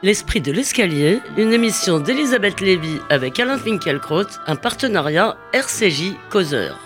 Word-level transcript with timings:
L'esprit 0.00 0.40
de 0.40 0.52
l'escalier, 0.52 1.18
une 1.36 1.52
émission 1.52 1.98
d'Elisabeth 1.98 2.60
Lévy 2.60 3.00
avec 3.10 3.40
Alain 3.40 3.58
Finkielkraut, 3.58 4.28
un 4.46 4.54
partenariat 4.54 5.36
RCJ 5.52 6.12
Causeur. 6.30 6.78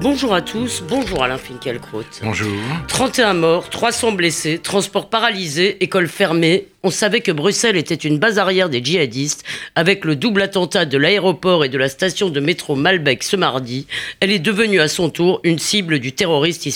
Bonjour 0.00 0.32
à 0.32 0.40
tous, 0.40 0.82
bonjour 0.88 1.22
Alain 1.22 1.36
Finkielkraut. 1.36 2.04
Bonjour. 2.22 2.56
31 2.86 3.34
morts, 3.34 3.68
300 3.68 4.12
blessés, 4.12 4.60
transport 4.60 5.10
paralysé, 5.10 5.84
école 5.84 6.08
fermée, 6.08 6.68
on 6.84 6.90
savait 6.90 7.22
que 7.22 7.32
Bruxelles 7.32 7.76
était 7.76 7.94
une 7.94 8.18
base 8.18 8.38
arrière 8.38 8.68
des 8.68 8.84
djihadistes. 8.84 9.44
Avec 9.74 10.04
le 10.04 10.14
double 10.14 10.42
attentat 10.42 10.84
de 10.84 10.96
l'aéroport 10.96 11.64
et 11.64 11.68
de 11.68 11.76
la 11.76 11.88
station 11.88 12.28
de 12.28 12.38
métro 12.38 12.76
Malbec 12.76 13.24
ce 13.24 13.34
mardi, 13.34 13.88
elle 14.20 14.30
est 14.30 14.38
devenue 14.38 14.80
à 14.80 14.86
son 14.86 15.10
tour 15.10 15.40
une 15.42 15.58
cible 15.58 15.98
du 15.98 16.12
terroriste. 16.12 16.68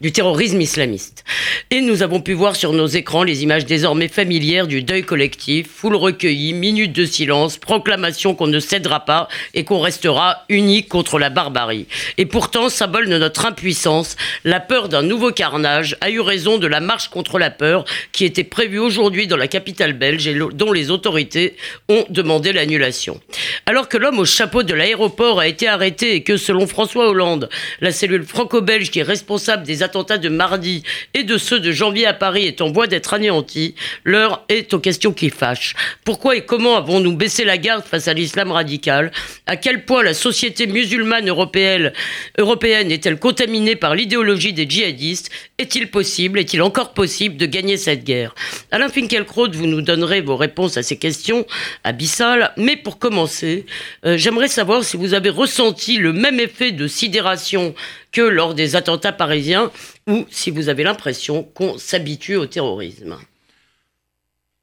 Du 0.00 0.12
terrorisme 0.12 0.60
islamiste. 0.60 1.24
Et 1.70 1.80
nous 1.80 2.02
avons 2.02 2.20
pu 2.20 2.32
voir 2.32 2.54
sur 2.54 2.72
nos 2.72 2.86
écrans 2.86 3.24
les 3.24 3.42
images 3.42 3.66
désormais 3.66 4.06
familières 4.08 4.68
du 4.68 4.82
deuil 4.82 5.02
collectif, 5.02 5.66
foule 5.68 5.96
recueillie, 5.96 6.52
minutes 6.52 6.92
de 6.92 7.04
silence, 7.04 7.56
proclamation 7.56 8.34
qu'on 8.34 8.46
ne 8.46 8.60
cédera 8.60 9.04
pas 9.04 9.28
et 9.54 9.64
qu'on 9.64 9.80
restera 9.80 10.44
unique 10.48 10.88
contre 10.88 11.18
la 11.18 11.30
barbarie. 11.30 11.86
Et 12.18 12.26
pourtant, 12.26 12.68
symbole 12.68 13.08
de 13.08 13.18
notre 13.18 13.46
impuissance, 13.46 14.16
la 14.44 14.60
peur 14.60 14.88
d'un 14.88 15.02
nouveau 15.02 15.32
carnage 15.32 15.96
a 16.00 16.10
eu 16.10 16.20
raison 16.20 16.58
de 16.58 16.66
la 16.68 16.80
marche 16.80 17.08
contre 17.08 17.38
la 17.38 17.50
peur 17.50 17.84
qui 18.12 18.24
était 18.24 18.44
prévue 18.44 18.75
aujourd'hui 18.78 19.26
dans 19.26 19.36
la 19.36 19.48
capitale 19.48 19.92
belge 19.92 20.26
et 20.26 20.38
dont 20.52 20.72
les 20.72 20.90
autorités 20.90 21.56
ont 21.88 22.04
demandé 22.10 22.52
l'annulation. 22.52 23.20
Alors 23.66 23.88
que 23.88 23.96
l'homme 23.96 24.18
au 24.18 24.24
chapeau 24.24 24.62
de 24.62 24.74
l'aéroport 24.74 25.40
a 25.40 25.48
été 25.48 25.68
arrêté 25.68 26.14
et 26.14 26.22
que 26.22 26.36
selon 26.36 26.66
François 26.66 27.08
Hollande, 27.08 27.48
la 27.80 27.92
cellule 27.92 28.24
franco-belge 28.24 28.90
qui 28.90 29.00
est 29.00 29.04
responsable 29.04 29.64
des 29.64 29.82
attentats 29.82 30.18
de 30.18 30.28
mardi 30.28 30.82
et 31.14 31.24
de 31.24 31.38
ceux 31.38 31.60
de 31.60 31.72
janvier 31.72 32.06
à 32.06 32.14
Paris 32.14 32.46
est 32.46 32.60
en 32.60 32.70
voie 32.70 32.86
d'être 32.86 33.14
anéantie, 33.14 33.74
l'heure 34.04 34.44
est 34.48 34.72
aux 34.74 34.78
questions 34.78 35.12
qui 35.12 35.30
fâchent. 35.30 35.74
Pourquoi 36.04 36.36
et 36.36 36.44
comment 36.44 36.76
avons-nous 36.76 37.16
baissé 37.16 37.44
la 37.44 37.58
garde 37.58 37.84
face 37.84 38.08
à 38.08 38.14
l'islam 38.14 38.52
radical? 38.52 39.12
À 39.46 39.56
quel 39.56 39.84
point 39.84 40.02
la 40.02 40.14
société 40.14 40.66
musulmane 40.66 41.28
européenne, 41.28 41.92
européenne 42.38 42.90
est-elle 42.90 43.18
contaminée 43.18 43.76
par 43.76 43.94
l'idéologie 43.94 44.52
des 44.52 44.68
djihadistes? 44.68 45.30
Est-il 45.58 45.90
possible, 45.90 46.38
est-il 46.38 46.62
encore 46.62 46.92
possible 46.92 47.36
de 47.36 47.46
gagner 47.46 47.76
cette 47.76 48.04
guerre? 48.04 48.34
Alain 48.70 48.88
Finkielkraut, 48.88 49.50
vous 49.52 49.66
nous 49.66 49.82
donnerez 49.82 50.20
vos 50.20 50.36
réponses 50.36 50.76
à 50.76 50.82
ces 50.82 50.98
questions 50.98 51.46
abyssales. 51.84 52.52
Mais 52.56 52.76
pour 52.76 52.98
commencer, 52.98 53.66
euh, 54.04 54.16
j'aimerais 54.16 54.48
savoir 54.48 54.84
si 54.84 54.96
vous 54.96 55.14
avez 55.14 55.30
ressenti 55.30 55.98
le 55.98 56.12
même 56.12 56.40
effet 56.40 56.72
de 56.72 56.88
sidération 56.88 57.74
que 58.12 58.22
lors 58.22 58.54
des 58.54 58.76
attentats 58.76 59.12
parisiens 59.12 59.70
ou 60.06 60.26
si 60.30 60.50
vous 60.50 60.68
avez 60.68 60.82
l'impression 60.82 61.42
qu'on 61.42 61.78
s'habitue 61.78 62.36
au 62.36 62.46
terrorisme. 62.46 63.16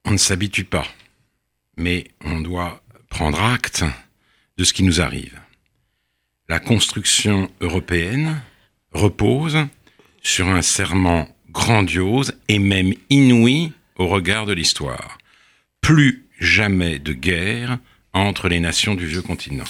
On 0.05 0.11
ne 0.11 0.17
s'habitue 0.17 0.65
pas, 0.65 0.87
mais 1.77 2.05
on 2.25 2.41
doit 2.41 2.81
prendre 3.09 3.41
acte 3.41 3.83
de 4.57 4.63
ce 4.63 4.73
qui 4.73 4.83
nous 4.83 4.99
arrive. 4.99 5.39
La 6.49 6.59
construction 6.59 7.49
européenne 7.61 8.41
repose 8.91 9.57
sur 10.21 10.47
un 10.49 10.61
serment 10.61 11.27
grandiose 11.51 12.33
et 12.49 12.59
même 12.59 12.93
inouï 13.09 13.71
au 13.97 14.07
regard 14.07 14.45
de 14.45 14.53
l'histoire. 14.53 15.17
Plus 15.81 16.25
jamais 16.39 16.99
de 16.99 17.13
guerre 17.13 17.79
entre 18.13 18.47
les 18.47 18.59
nations 18.59 18.95
du 18.95 19.05
vieux 19.05 19.21
continent. 19.21 19.65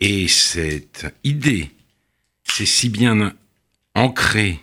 Et 0.00 0.28
cette 0.28 1.06
idée 1.24 1.70
c'est 2.54 2.66
si 2.66 2.90
bien 2.90 3.32
ancré 3.94 4.60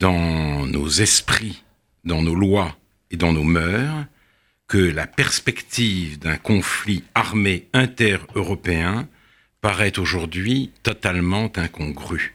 dans 0.00 0.66
nos 0.66 0.88
esprits, 0.88 1.62
dans 2.04 2.20
nos 2.20 2.34
lois 2.34 2.76
et 3.10 3.16
dans 3.16 3.32
nos 3.32 3.42
mœurs, 3.42 4.04
que 4.66 4.76
la 4.76 5.06
perspective 5.06 6.18
d'un 6.18 6.36
conflit 6.36 7.04
armé 7.14 7.68
inter-européen 7.72 9.08
paraît 9.62 9.98
aujourd'hui 9.98 10.70
totalement 10.82 11.50
incongrue. 11.56 12.34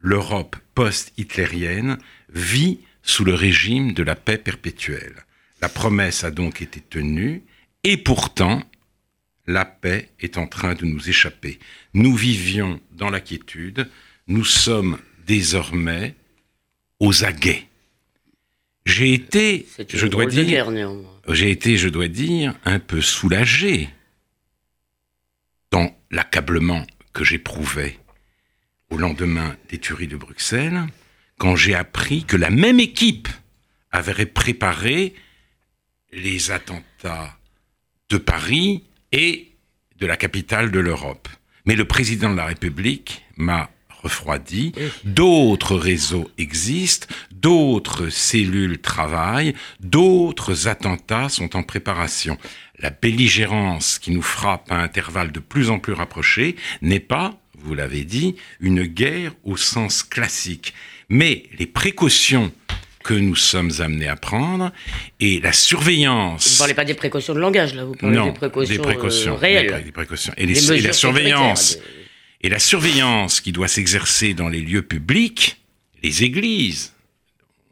L'Europe 0.00 0.56
post-hitlérienne 0.74 1.98
vit 2.32 2.80
sous 3.08 3.24
le 3.24 3.32
régime 3.32 3.94
de 3.94 4.02
la 4.02 4.14
paix 4.14 4.36
perpétuelle. 4.36 5.24
La 5.62 5.70
promesse 5.70 6.24
a 6.24 6.30
donc 6.30 6.60
été 6.60 6.78
tenue, 6.78 7.42
et 7.82 7.96
pourtant, 7.96 8.62
la 9.46 9.64
paix 9.64 10.10
est 10.20 10.36
en 10.36 10.46
train 10.46 10.74
de 10.74 10.84
nous 10.84 11.08
échapper. 11.08 11.58
Nous 11.94 12.14
vivions 12.14 12.78
dans 12.92 13.08
la 13.08 13.20
quiétude, 13.20 13.88
nous 14.26 14.44
sommes 14.44 14.98
désormais 15.26 16.16
aux 17.00 17.24
aguets. 17.24 17.66
J'ai 18.84 19.14
été, 19.14 19.66
je 19.88 20.06
dois 20.06 20.26
dire, 20.26 20.70
j'ai 21.28 21.50
été, 21.50 21.78
je 21.78 21.88
dois 21.88 22.08
dire, 22.08 22.54
un 22.66 22.78
peu 22.78 23.00
soulagé 23.00 23.88
dans 25.70 25.96
l'accablement 26.10 26.86
que 27.14 27.24
j'éprouvais 27.24 27.98
au 28.90 28.98
lendemain 28.98 29.56
des 29.70 29.78
tueries 29.78 30.08
de 30.08 30.16
Bruxelles, 30.16 30.84
quand 31.38 31.56
j'ai 31.56 31.74
appris 31.74 32.24
que 32.24 32.36
la 32.36 32.50
même 32.50 32.80
équipe 32.80 33.28
avait 33.90 34.26
préparé 34.26 35.14
les 36.12 36.50
attentats 36.50 37.36
de 38.10 38.18
Paris 38.18 38.84
et 39.12 39.52
de 39.98 40.06
la 40.06 40.16
capitale 40.16 40.70
de 40.70 40.80
l'Europe. 40.80 41.28
Mais 41.64 41.76
le 41.76 41.84
président 41.84 42.30
de 42.30 42.36
la 42.36 42.46
République 42.46 43.22
m'a 43.36 43.70
refroidi. 44.02 44.72
D'autres 45.04 45.76
réseaux 45.76 46.30
existent, 46.38 47.08
d'autres 47.32 48.08
cellules 48.08 48.78
travaillent, 48.78 49.54
d'autres 49.80 50.68
attentats 50.68 51.28
sont 51.28 51.56
en 51.56 51.62
préparation. 51.62 52.38
La 52.78 52.90
belligérance 52.90 53.98
qui 53.98 54.12
nous 54.12 54.22
frappe 54.22 54.70
à 54.70 54.76
intervalles 54.76 55.32
de 55.32 55.40
plus 55.40 55.70
en 55.70 55.78
plus 55.78 55.92
rapprochés 55.92 56.56
n'est 56.80 57.00
pas, 57.00 57.38
vous 57.58 57.74
l'avez 57.74 58.04
dit, 58.04 58.36
une 58.60 58.84
guerre 58.84 59.34
au 59.44 59.56
sens 59.56 60.02
classique. 60.02 60.74
Mais 61.08 61.44
les 61.58 61.66
précautions 61.66 62.52
que 63.02 63.14
nous 63.14 63.36
sommes 63.36 63.72
amenés 63.78 64.08
à 64.08 64.16
prendre 64.16 64.70
et 65.18 65.40
la 65.40 65.52
surveillance. 65.52 66.46
Vous 66.48 66.54
ne 66.54 66.58
parlez 66.58 66.74
pas 66.74 66.84
des 66.84 66.94
précautions 66.94 67.32
de 67.32 67.38
langage, 67.38 67.74
là, 67.74 67.84
vous 67.84 67.94
parlez 67.94 68.16
des 68.16 68.78
précautions, 68.78 69.32
euh, 69.32 69.36
réelles. 69.36 69.82
Des, 69.84 69.92
précautions. 69.92 70.34
Et, 70.36 70.46
la 70.46 70.92
surveillance. 70.92 71.78
Et 72.42 72.50
la 72.50 72.58
surveillance 72.58 73.40
qui 73.40 73.52
doit 73.52 73.68
s'exercer 73.68 74.34
dans 74.34 74.50
les 74.50 74.60
lieux 74.60 74.82
publics, 74.82 75.56
les 76.02 76.22
églises, 76.22 76.92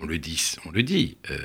on 0.00 0.06
le 0.06 0.19
dit, 0.19 0.54
on 0.64 0.70
le 0.70 0.82
dit 0.82 1.19
euh, 1.30 1.38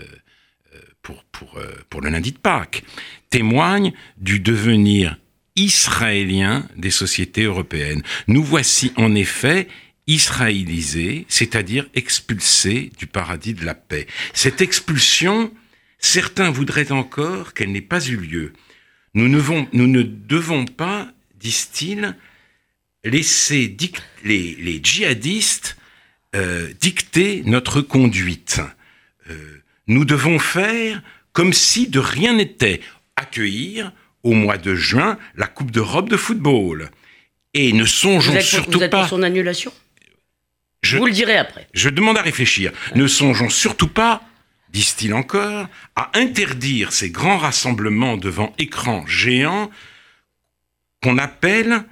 euh, 0.74 0.80
pour, 1.02 1.24
pour, 1.26 1.60
pour 1.90 2.00
le 2.00 2.10
lundi 2.10 2.32
de 2.32 2.38
Pâques, 2.38 2.84
témoigne 3.30 3.92
du 4.18 4.40
devenir 4.40 5.18
israélien 5.58 6.66
des 6.78 6.92
sociétés 6.92 7.44
européennes. 7.44 8.04
Nous 8.28 8.44
voici 8.44 8.94
en 8.96 9.14
effet 9.16 9.68
israélisé, 10.08 11.26
c'est-à-dire 11.30 11.88
expulsé 11.94 12.92
du 12.98 13.08
paradis 13.08 13.54
de 13.54 13.66
la 13.66 13.76
paix. 13.76 14.08
Cette 14.34 14.62
expulsion, 14.62 15.54
certains 16.00 16.52
voudraient 16.52 16.92
encore 16.92 17.54
qu'elle 17.54 17.72
n'ait 17.72 17.82
pas 17.82 18.04
eu 18.06 18.18
lieu. 18.18 18.54
Nous 19.14 19.28
ne, 19.28 19.42
nous 19.74 19.88
ne 19.88 20.02
devons 20.02 20.66
pas, 20.66 21.12
disent-ils, 21.40 22.16
laisser 23.04 23.76
les, 24.24 24.56
les, 24.56 24.80
djihadistes 24.82 25.78
euh, 26.36 26.72
dicter 26.80 27.44
notre 27.46 27.82
conduite. 27.82 28.62
Euh, 29.30 29.62
nous 29.88 30.06
devons 30.06 30.40
faire 30.40 31.02
comme 31.34 31.54
si 31.54 31.88
de 31.88 32.00
rien 32.00 32.34
n'était, 32.34 32.82
accueillir 33.16 33.92
au 34.24 34.34
mois 34.34 34.58
de 34.58 34.76
juin 34.76 35.18
la 35.36 35.48
Coupe 35.48 35.72
d'Europe 35.72 36.10
de 36.10 36.18
football. 36.18 36.90
Et 37.54 37.74
ne 37.74 37.86
songeons 37.86 38.40
surtout 38.42 38.78
vous 38.78 38.84
êtes 38.84 38.92
pas. 38.92 39.02
Pour 39.02 39.10
son 39.10 39.24
annulation? 39.24 39.74
Je, 40.82 40.98
Vous 40.98 41.06
le 41.06 41.12
direz 41.12 41.38
après. 41.38 41.68
Je 41.74 41.90
demande 41.90 42.18
à 42.18 42.22
réfléchir. 42.22 42.72
Ne 42.96 43.08
songeons 43.08 43.50
surtout 43.50 43.88
pas, 43.88 44.22
disent-ils 44.70 45.14
encore, 45.14 45.68
à 45.96 46.12
interdire 46.18 46.92
ces 46.92 47.10
grands 47.10 47.38
rassemblements 47.38 48.18
devant 48.18 48.54
écran 48.58 49.06
géant 49.08 49.70
qu'on 51.04 51.18
appelle 51.18 51.84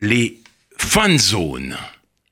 les 0.00 0.38
fan 0.76 1.18
zones. 1.18 1.76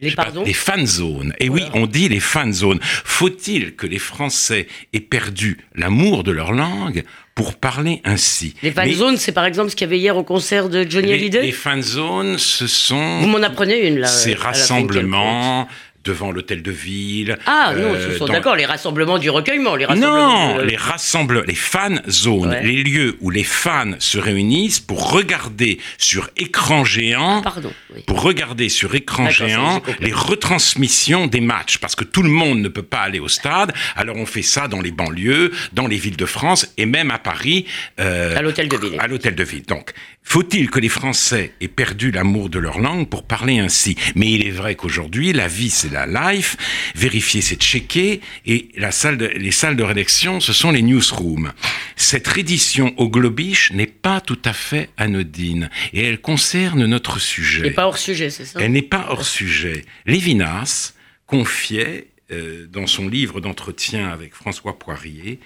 Les, 0.01 0.13
pardon 0.13 0.45
les 0.45 0.53
fan 0.53 0.87
zones. 0.87 1.35
Et 1.41 1.49
oui, 1.49 1.65
on 1.75 1.89
dit 1.89 2.09
les 2.09 2.21
fan 2.21 2.53
zones. 2.53 2.79
Faut-il 2.83 3.75
que 3.75 3.85
les 3.85 3.99
Français 3.99 4.69
aient 4.93 5.01
perdu 5.01 5.59
l'amour 5.75 6.23
de 6.23 6.31
leur 6.31 6.53
langue 6.53 7.03
pour 7.35 7.57
parler 7.57 8.01
ainsi? 8.05 8.55
Les 8.63 8.71
fan 8.71 8.93
zones, 8.93 9.17
c'est 9.17 9.33
par 9.33 9.45
exemple 9.45 9.71
ce 9.71 9.75
qu'il 9.75 9.87
y 9.87 9.91
avait 9.91 9.99
hier 9.99 10.17
au 10.17 10.23
concert 10.23 10.69
de 10.69 10.87
Johnny 10.89 11.13
Hallyday 11.13 11.43
Les 11.43 11.51
fan 11.51 11.83
zones, 11.83 12.39
ce 12.39 12.69
sont... 12.69 13.23
Vous 13.23 13.27
m'en 13.27 13.43
apprenez 13.43 13.89
une 13.89 13.99
là. 13.99 14.07
Ces 14.07 14.35
rassemblements 14.35 15.67
devant 16.09 16.33
l'hôtel 16.33 16.63
de 16.63 16.71
ville. 16.71 17.39
Ah 17.47 17.75
non, 17.77 17.95
ce 17.95 18.17
sont 18.17 18.27
d'accord, 18.27 18.57
les 18.57 18.65
rassemblements 18.65 19.19
du 19.19 19.29
recueillement. 19.29 19.77
Les 19.77 19.85
rassemblements 19.85 20.57
non, 20.57 20.59
les 20.59 20.77
rassemblements, 20.77 21.45
les 21.47 21.55
fan 21.55 22.03
zones, 22.09 22.57
les 22.63 22.83
lieux 22.83 23.17
où 23.21 23.31
les 23.31 23.45
fans 23.45 23.93
se 23.99 24.19
réunissent 24.19 24.81
pour 24.81 25.13
regarder 25.13 25.79
sur 25.99 26.31
écran 26.37 26.85
géant, 26.85 27.41
ah, 27.41 27.43
pardon, 27.43 27.73
pour 28.07 28.23
regarder 28.23 28.71
sur 28.71 28.95
écran 28.95 29.29
géant 29.29 29.83
les 30.01 30.13
retransmissions 30.13 31.27
des 31.27 31.41
matchs, 31.41 31.79
parce 31.79 31.95
que 31.95 32.05
tout 32.05 32.23
le 32.23 32.31
monde 32.31 32.61
ne 32.61 32.69
peut 32.69 32.83
pas 32.83 33.01
aller 33.01 33.21
au 33.21 33.29
stade. 33.29 33.73
Alors 33.95 34.17
on 34.17 34.27
fait 34.27 34.43
ça 34.43 34.67
dans 34.67 34.81
les 34.81 34.93
banlieues, 34.93 35.53
dans 35.75 35.87
les 35.87 35.97
villes 35.97 36.17
de 36.17 36.27
France 36.27 36.73
et 36.79 36.87
même 36.87 37.11
à 37.11 37.19
Paris. 37.19 37.67
Euh, 38.01 38.37
à 38.37 38.43
l'hôtel 38.43 38.69
de 38.69 38.77
ville. 38.77 38.97
À 38.99 39.07
l'hôtel 39.07 39.35
de 39.35 39.45
ville. 39.45 39.67
Donc, 39.67 39.93
faut-il 40.29 40.69
que 40.71 40.79
les 40.79 40.91
Français 40.91 41.55
aient 41.63 41.69
perdu 41.69 42.11
l'amour 42.11 42.51
de 42.51 42.59
leur 42.59 42.81
langue 42.81 43.09
pour 43.09 43.27
parler 43.27 43.61
ainsi? 43.61 43.97
Mais 44.15 44.31
il 44.31 44.47
est 44.47 44.51
vrai 44.51 44.75
qu'aujourd'hui, 44.75 45.33
la 45.33 45.49
vie 45.49 45.71
c'est 45.71 45.91
la 45.91 46.07
life, 46.07 46.59
vérifier 46.95 47.41
c'est 47.41 47.57
checker, 47.61 48.21
et 48.45 48.69
la 48.77 48.91
salle 48.91 49.17
les 49.17 49.51
salles 49.51 49.77
de 49.77 49.83
rédaction 49.83 50.41
ce 50.41 50.53
sont 50.53 50.71
les 50.71 50.83
newsrooms. 50.83 51.53
Cette 51.97 52.29
reddition 52.29 52.93
au 52.99 53.09
globish 53.09 53.73
n'est 53.73 53.87
pas 53.87 54.21
tout 54.21 54.41
à 54.45 54.53
fait 54.53 54.91
anodine, 54.99 55.71
et 55.95 56.05
elle 56.05 56.21
concerne 56.21 56.85
notre 56.85 57.19
sujet. 57.19 57.61
Elle 57.61 57.69
n'est 57.69 57.75
pas 57.75 57.87
hors 57.87 57.97
sujet, 57.97 58.29
c'est 58.29 58.45
ça? 58.45 58.61
Elle 58.61 58.73
n'est 58.73 58.83
pas 58.83 59.07
hors 59.09 59.25
sujet. 59.25 59.87
Lévinas 60.05 60.93
confiait 61.27 62.09
euh, 62.31 62.67
dans 62.67 62.87
son 62.87 63.09
livre 63.09 63.41
d'entretien 63.41 64.11
avec 64.11 64.35
François 64.35 64.79
Poirier, 64.79 65.41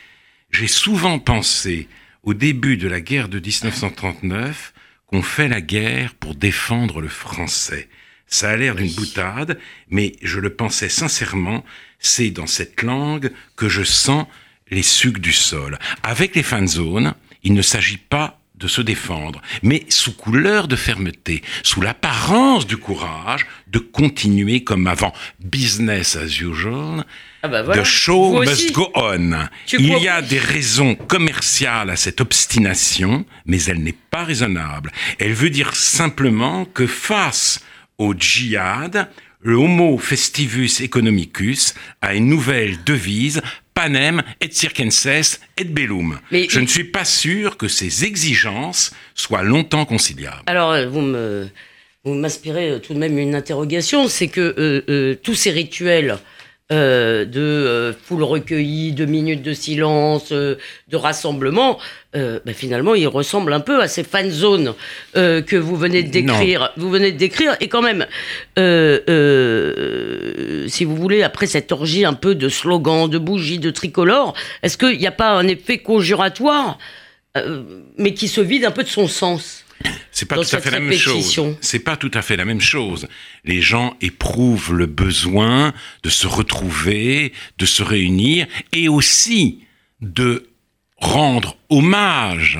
j'ai 0.50 0.66
souvent 0.66 1.20
pensé 1.20 1.86
au 2.22 2.34
début 2.34 2.76
de 2.76 2.88
la 2.88 3.00
guerre 3.00 3.28
de 3.28 3.38
1939 3.38 4.72
qu'on 5.06 5.22
fait 5.22 5.48
la 5.48 5.60
guerre 5.60 6.14
pour 6.14 6.34
défendre 6.34 7.00
le 7.00 7.08
français. 7.08 7.88
Ça 8.26 8.50
a 8.50 8.56
l'air 8.56 8.74
d'une 8.74 8.92
boutade, 8.92 9.58
mais 9.90 10.12
je 10.22 10.40
le 10.40 10.54
pensais 10.54 10.88
sincèrement, 10.88 11.64
c'est 11.98 12.30
dans 12.30 12.46
cette 12.46 12.82
langue 12.82 13.30
que 13.56 13.68
je 13.68 13.82
sens 13.82 14.26
les 14.70 14.82
sucs 14.82 15.18
du 15.18 15.32
sol. 15.32 15.78
Avec 16.02 16.34
les 16.34 16.42
fan 16.42 16.66
zones, 16.66 17.14
il 17.42 17.52
ne 17.52 17.62
s'agit 17.62 17.98
pas 17.98 18.40
de 18.54 18.68
se 18.68 18.80
défendre, 18.80 19.42
mais 19.62 19.84
sous 19.88 20.12
couleur 20.16 20.68
de 20.68 20.76
fermeté, 20.76 21.42
sous 21.62 21.80
l'apparence 21.80 22.66
du 22.66 22.76
courage 22.76 23.46
de 23.66 23.80
continuer 23.80 24.62
comme 24.62 24.86
avant. 24.86 25.12
Business 25.40 26.16
as 26.16 26.40
usual. 26.40 27.04
Ah 27.44 27.48
bah 27.48 27.64
The 27.74 27.84
show 27.84 28.40
must 28.44 28.72
go 28.72 28.90
on. 28.94 29.32
Il 29.72 29.98
y 29.98 30.08
a 30.08 30.22
des 30.22 30.38
raisons 30.38 30.94
commerciales 30.94 31.90
à 31.90 31.96
cette 31.96 32.20
obstination, 32.20 33.24
mais 33.46 33.62
elle 33.64 33.82
n'est 33.82 33.96
pas 34.10 34.22
raisonnable. 34.22 34.92
Elle 35.18 35.32
veut 35.32 35.50
dire 35.50 35.74
simplement 35.74 36.64
que 36.64 36.86
face 36.86 37.60
au 37.98 38.14
djihad, 38.14 39.08
le 39.40 39.56
Homo 39.56 39.98
festivus 39.98 40.80
economicus 40.80 41.74
a 42.00 42.14
une 42.14 42.28
nouvelle 42.28 42.82
devise 42.84 43.42
panem 43.74 44.22
et 44.40 44.50
circenses 44.52 45.40
et 45.56 45.64
bellum. 45.64 46.20
Mais 46.30 46.46
Je 46.48 46.60
ne 46.60 46.66
suis 46.66 46.84
pas 46.84 47.04
sûr 47.04 47.56
que 47.56 47.66
ces 47.66 48.04
exigences 48.04 48.92
soient 49.16 49.42
longtemps 49.42 49.84
conciliables. 49.84 50.42
Alors, 50.46 50.70
euh, 50.70 50.86
vous 50.86 51.00
me, 51.00 51.48
vous 52.04 52.14
m'inspirez 52.14 52.70
euh, 52.70 52.78
tout 52.78 52.94
de 52.94 52.98
même 52.98 53.18
une 53.18 53.34
interrogation, 53.34 54.06
c'est 54.06 54.28
que 54.28 54.54
euh, 54.88 55.16
tous 55.22 55.34
ces 55.34 55.50
rituels 55.50 56.18
euh, 56.70 57.24
de 57.26 57.40
euh, 57.40 57.92
foule 57.92 58.22
recueillie, 58.22 58.92
de 58.92 59.04
minutes 59.04 59.42
de 59.42 59.52
silence, 59.52 60.32
euh, 60.32 60.54
de 60.88 60.96
rassemblement, 60.96 61.78
ben 62.14 62.54
finalement, 62.54 62.94
il 62.94 63.08
ressemble 63.08 63.52
un 63.52 63.60
peu 63.60 63.80
à 63.80 63.88
ces 63.88 64.04
fan 64.04 64.30
zones 64.30 64.74
que 65.14 65.56
vous 65.56 65.76
venez 65.76 66.02
de 66.02 66.10
décrire. 66.10 66.70
Vous 66.76 66.90
venez 66.90 67.10
de 67.10 67.16
décrire, 67.16 67.56
et 67.60 67.68
quand 67.68 67.80
même, 67.80 68.06
si 70.68 70.84
vous 70.84 70.96
voulez, 70.96 71.22
après 71.22 71.46
cette 71.46 71.72
orgie 71.72 72.04
un 72.04 72.12
peu 72.12 72.34
de 72.34 72.50
slogans, 72.50 73.08
de 73.08 73.16
bougies, 73.16 73.58
de 73.58 73.70
tricolores, 73.70 74.34
est-ce 74.62 74.76
qu'il 74.76 74.98
n'y 74.98 75.06
a 75.06 75.12
pas 75.12 75.30
un 75.30 75.48
effet 75.48 75.78
conjuratoire, 75.78 76.76
mais 77.96 78.12
qui 78.12 78.28
se 78.28 78.42
vide 78.42 78.66
un 78.66 78.72
peu 78.72 78.82
de 78.82 78.88
son 78.88 79.08
sens? 79.08 79.64
C'est 80.10 80.26
pas 80.26 80.36
tout 80.36 80.56
à 80.56 80.60
fait 80.60 80.70
la 80.70 80.80
même 80.80 80.98
chose. 80.98 81.56
C'est 81.60 81.78
pas 81.78 81.96
tout 81.96 82.10
à 82.14 82.22
fait 82.22 82.36
la 82.36 82.44
même 82.44 82.60
chose. 82.60 83.08
Les 83.44 83.60
gens 83.60 83.96
éprouvent 84.00 84.74
le 84.74 84.86
besoin 84.86 85.72
de 86.02 86.10
se 86.10 86.26
retrouver, 86.26 87.32
de 87.58 87.66
se 87.66 87.82
réunir 87.82 88.46
et 88.72 88.88
aussi 88.88 89.60
de 90.00 90.48
rendre 90.96 91.56
hommage 91.70 92.58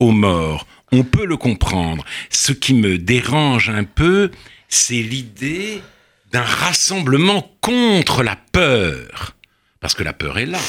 aux 0.00 0.12
morts. 0.12 0.66
On 0.92 1.04
peut 1.04 1.24
le 1.24 1.36
comprendre. 1.36 2.04
Ce 2.28 2.52
qui 2.52 2.74
me 2.74 2.98
dérange 2.98 3.70
un 3.70 3.84
peu, 3.84 4.30
c'est 4.68 5.02
l'idée 5.02 5.80
d'un 6.32 6.42
rassemblement 6.42 7.50
contre 7.60 8.22
la 8.22 8.36
peur. 8.36 9.36
Parce 9.80 9.94
que 9.94 10.02
la 10.02 10.12
peur 10.12 10.38
est 10.38 10.46
là. 10.46 10.60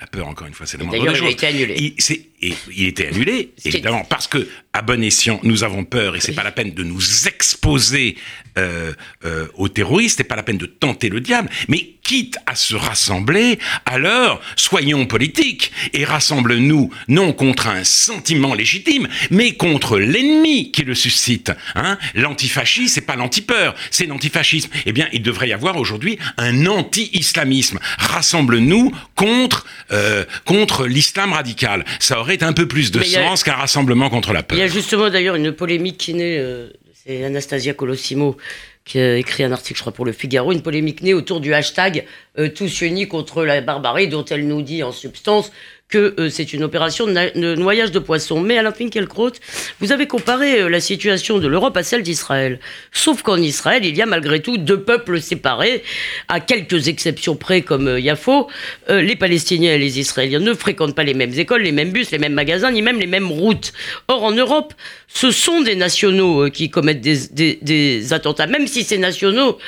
La 0.00 0.06
peur, 0.06 0.28
encore 0.28 0.46
une 0.46 0.54
fois, 0.54 0.66
c'est 0.66 0.78
la 0.78 0.84
moindre 0.84 1.04
D'ailleurs, 1.04 1.16
il 1.20 1.26
a 1.26 1.30
été 1.30 1.46
annulé. 1.46 1.94
Il, 2.40 2.54
il 2.76 2.86
était 2.86 3.08
annulé, 3.08 3.52
évidemment, 3.64 4.04
parce 4.04 4.28
que, 4.28 4.48
à 4.72 4.82
bon 4.82 5.02
escient, 5.02 5.40
nous 5.42 5.64
avons 5.64 5.84
peur 5.84 6.14
et 6.14 6.20
c'est 6.20 6.34
pas 6.34 6.44
la 6.44 6.52
peine 6.52 6.72
de 6.72 6.84
nous 6.84 7.26
exposer 7.26 8.16
euh, 8.58 8.92
euh, 9.24 9.46
aux 9.54 9.68
terroristes, 9.68 10.18
c'est 10.18 10.24
pas 10.24 10.36
la 10.36 10.42
peine 10.42 10.58
de 10.58 10.66
tenter 10.66 11.08
le 11.08 11.20
diable, 11.20 11.48
mais 11.68 11.94
quitte 12.02 12.38
à 12.46 12.54
se 12.54 12.74
rassembler, 12.74 13.58
alors 13.84 14.40
soyons 14.56 15.06
politiques 15.06 15.72
et 15.92 16.04
rassemble-nous 16.04 16.90
non 17.08 17.32
contre 17.32 17.66
un 17.66 17.84
sentiment 17.84 18.54
légitime, 18.54 19.08
mais 19.30 19.54
contre 19.54 19.98
l'ennemi 19.98 20.72
qui 20.72 20.82
le 20.82 20.94
suscite. 20.94 21.52
Hein 21.74 21.98
L'antifascisme, 22.14 22.94
c'est 22.94 23.00
pas 23.02 23.16
l'antipeur, 23.16 23.74
c'est 23.90 24.06
l'antifascisme. 24.06 24.70
Eh 24.86 24.92
bien, 24.92 25.08
il 25.12 25.22
devrait 25.22 25.48
y 25.48 25.52
avoir 25.52 25.76
aujourd'hui 25.76 26.18
un 26.36 26.66
anti-islamisme. 26.66 27.78
Rassemble-nous 27.98 28.92
contre 29.14 29.66
euh, 29.92 30.24
contre 30.44 30.86
l'islam 30.86 31.32
radical. 31.32 31.84
Ça 31.98 32.20
aurait 32.20 32.27
un 32.42 32.52
peu 32.52 32.68
plus 32.68 32.90
de 32.90 33.02
sens 33.02 33.42
qu'un 33.42 33.54
rassemblement 33.54 34.10
contre 34.10 34.32
la 34.32 34.42
peur. 34.42 34.58
Il 34.58 34.60
y 34.60 34.64
a 34.64 34.68
justement 34.68 35.10
d'ailleurs 35.10 35.36
une 35.36 35.52
polémique 35.52 35.98
qui 35.98 36.14
naît, 36.14 36.38
euh, 36.38 36.70
c'est 36.94 37.24
Anastasia 37.24 37.74
Colossimo 37.74 38.36
qui 38.84 38.98
a 38.98 39.16
écrit 39.16 39.44
un 39.44 39.52
article, 39.52 39.76
je 39.76 39.82
crois, 39.82 39.92
pour 39.92 40.06
le 40.06 40.12
Figaro, 40.12 40.50
une 40.50 40.62
polémique 40.62 41.02
née 41.02 41.12
autour 41.12 41.40
du 41.40 41.52
hashtag 41.52 42.06
euh, 42.38 42.48
Tous 42.48 42.80
unis 42.80 43.06
contre 43.06 43.44
la 43.44 43.60
barbarie, 43.60 44.08
dont 44.08 44.24
elle 44.24 44.46
nous 44.46 44.62
dit 44.62 44.82
en 44.82 44.92
substance 44.92 45.52
que 45.88 46.14
euh, 46.18 46.28
c'est 46.28 46.52
une 46.52 46.62
opération 46.62 47.06
de, 47.06 47.54
noyage 47.54 47.92
de 47.92 47.98
poissons. 47.98 48.40
Mais 48.40 48.58
Alain 48.58 48.72
Finkielkraut, 48.72 49.32
vous 49.80 49.90
avez 49.90 50.06
comparé 50.06 50.60
euh, 50.60 50.68
la 50.68 50.80
situation 50.80 51.38
de 51.38 51.48
l'Europe 51.48 51.76
à 51.78 51.82
celle 51.82 52.02
d'Israël. 52.02 52.60
Sauf 52.92 53.22
qu'en 53.22 53.38
Israël, 53.38 53.84
il 53.86 53.96
y 53.96 54.02
a 54.02 54.06
malgré 54.06 54.40
tout 54.40 54.58
deux 54.58 54.82
peuples 54.82 55.20
séparés, 55.20 55.82
à 56.28 56.40
quelques 56.40 56.88
exceptions 56.88 57.36
près 57.36 57.62
comme 57.62 57.88
euh, 57.88 58.00
Yafo. 58.00 58.48
les 58.88 59.16
Palestiniens 59.16 59.74
et 59.74 59.78
les 59.78 59.98
Israéliens 59.98 60.40
ne 60.40 60.52
fréquentent 60.52 60.94
pas 60.94 61.04
les 61.04 61.14
mêmes 61.14 61.32
écoles, 61.32 61.62
les 61.62 61.72
mêmes 61.72 61.90
bus, 61.90 62.10
les 62.10 62.18
mêmes 62.18 62.34
magasins, 62.34 62.70
ni 62.70 62.82
même 62.82 62.98
les 62.98 63.06
mêmes 63.06 63.32
routes. 63.32 63.72
Or, 64.08 64.24
en 64.24 64.32
Europe, 64.32 64.74
ce 65.06 65.30
sont 65.30 65.62
des 65.62 65.74
nationaux 65.74 66.50
qui 66.50 66.68
commettent 66.68 67.00
des, 67.00 67.58
des 67.62 68.12
attentats, 68.12 68.46
même 68.46 68.66
si 68.66 68.84
ces 68.84 68.98
nationaux 68.98 69.58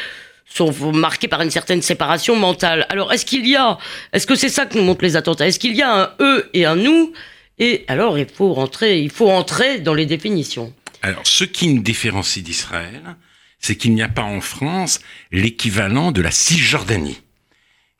sont 0.52 0.92
marqués 0.92 1.28
par 1.28 1.40
une 1.42 1.50
certaine 1.50 1.80
séparation 1.80 2.36
mentale. 2.36 2.86
Alors, 2.90 3.12
est-ce 3.12 3.24
qu'il 3.24 3.46
y 3.46 3.56
a, 3.56 3.78
est-ce 4.12 4.26
que 4.26 4.34
c'est 4.34 4.48
ça 4.48 4.66
que 4.66 4.76
nous 4.76 4.84
montrent 4.84 5.04
les 5.04 5.16
attentats? 5.16 5.46
Est-ce 5.46 5.58
qu'il 5.58 5.74
y 5.74 5.82
a 5.82 5.92
un 5.92 6.10
eux 6.20 6.50
et 6.52 6.66
un 6.66 6.76
nous 6.76 7.12
Et 7.58 7.84
alors, 7.88 8.18
il 8.18 8.26
faut 8.28 8.52
rentrer, 8.52 9.00
il 9.00 9.10
faut 9.10 9.30
entrer 9.30 9.78
dans 9.78 9.94
les 9.94 10.06
définitions. 10.06 10.74
Alors, 11.02 11.26
ce 11.26 11.44
qui 11.44 11.68
nous 11.68 11.82
différencie 11.82 12.44
d'Israël, 12.44 13.16
c'est 13.58 13.76
qu'il 13.76 13.94
n'y 13.94 14.02
a 14.02 14.08
pas 14.08 14.22
en 14.22 14.40
France 14.40 15.00
l'équivalent 15.30 16.12
de 16.12 16.20
la 16.20 16.30
Cisjordanie. 16.30 17.20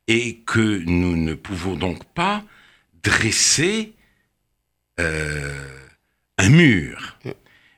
Et 0.09 0.39
que 0.45 0.83
nous 0.87 1.17
ne 1.17 1.35
pouvons 1.35 1.77
donc 1.77 2.05
pas 2.05 2.43
dresser 3.05 3.93
euh, 4.99 5.55
un 6.37 6.49
mur. 6.49 7.17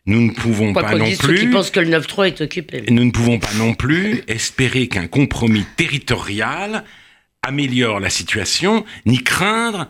Nous 0.07 0.21
ne 0.21 0.33
pouvons 0.33 0.73
pas 0.73 0.95
non 0.97 1.11
plus. 1.17 1.39
Qui 1.39 1.47
pensent 1.47 1.71
que 1.71 1.81
le 1.81 1.97
9-3 1.97 2.27
est 2.27 2.41
occupé. 2.41 2.85
Nous 2.91 3.05
ne 3.05 3.11
pouvons 3.11 3.39
pas 3.39 3.53
non 3.55 3.75
plus 3.75 4.23
espérer 4.27 4.89
qu'un 4.89 5.07
compromis 5.07 5.65
territorial 5.77 6.85
améliore 7.43 8.01
la 8.01 8.11
situation, 8.11 8.85
ni 9.07 9.23
craindre 9.23 9.89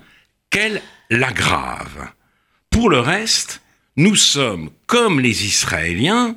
qu'elle 0.50 0.82
l'aggrave. 1.10 2.10
Pour 2.70 2.90
le 2.90 3.00
reste, 3.00 3.62
nous 3.96 4.16
sommes, 4.16 4.70
comme 4.86 5.20
les 5.20 5.46
Israéliens, 5.46 6.36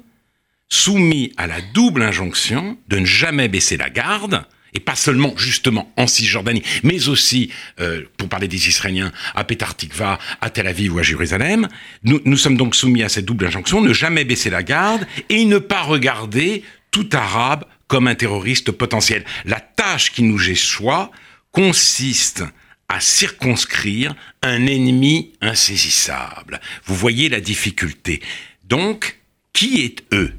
soumis 0.69 1.31
à 1.37 1.47
la 1.47 1.61
double 1.73 2.01
injonction 2.01 2.77
de 2.87 2.99
ne 2.99 3.05
jamais 3.05 3.47
baisser 3.47 3.77
la 3.77 3.89
garde 3.89 4.45
et 4.75 4.79
pas 4.79 4.95
seulement 4.95 5.33
justement 5.37 5.91
en 5.95 6.05
Cisjordanie, 6.05 6.61
mais 6.83 7.07
aussi, 7.07 7.49
euh, 7.79 8.03
pour 8.17 8.27
parler 8.29 8.47
des 8.47 8.67
Israéliens, 8.67 9.11
à 9.33 9.43
Petar 9.45 9.75
Tikva, 9.75 10.19
à 10.41 10.49
Tel 10.49 10.67
Aviv 10.67 10.93
ou 10.93 10.99
à 10.99 11.03
Jérusalem. 11.03 11.67
Nous, 12.03 12.21
nous 12.25 12.37
sommes 12.37 12.57
donc 12.57 12.75
soumis 12.75 13.01
à 13.01 13.09
cette 13.09 13.25
double 13.25 13.47
injonction, 13.47 13.81
ne 13.81 13.93
jamais 13.93 14.25
baisser 14.25 14.49
la 14.49 14.61
garde 14.61 15.07
et 15.29 15.45
ne 15.45 15.57
pas 15.57 15.81
regarder 15.81 16.63
tout 16.91 17.09
arabe 17.13 17.65
comme 17.87 18.07
un 18.07 18.15
terroriste 18.15 18.71
potentiel. 18.71 19.23
La 19.45 19.59
tâche 19.59 20.11
qui 20.11 20.23
nous 20.23 20.49
échoit 20.49 21.11
consiste 21.51 22.43
à 22.89 22.99
circonscrire 22.99 24.13
un 24.43 24.67
ennemi 24.67 25.33
insaisissable. 25.41 26.59
Vous 26.85 26.95
voyez 26.95 27.29
la 27.29 27.39
difficulté. 27.39 28.21
Donc, 28.65 29.19
qui 29.53 29.81
est 29.81 30.03
eux? 30.13 30.33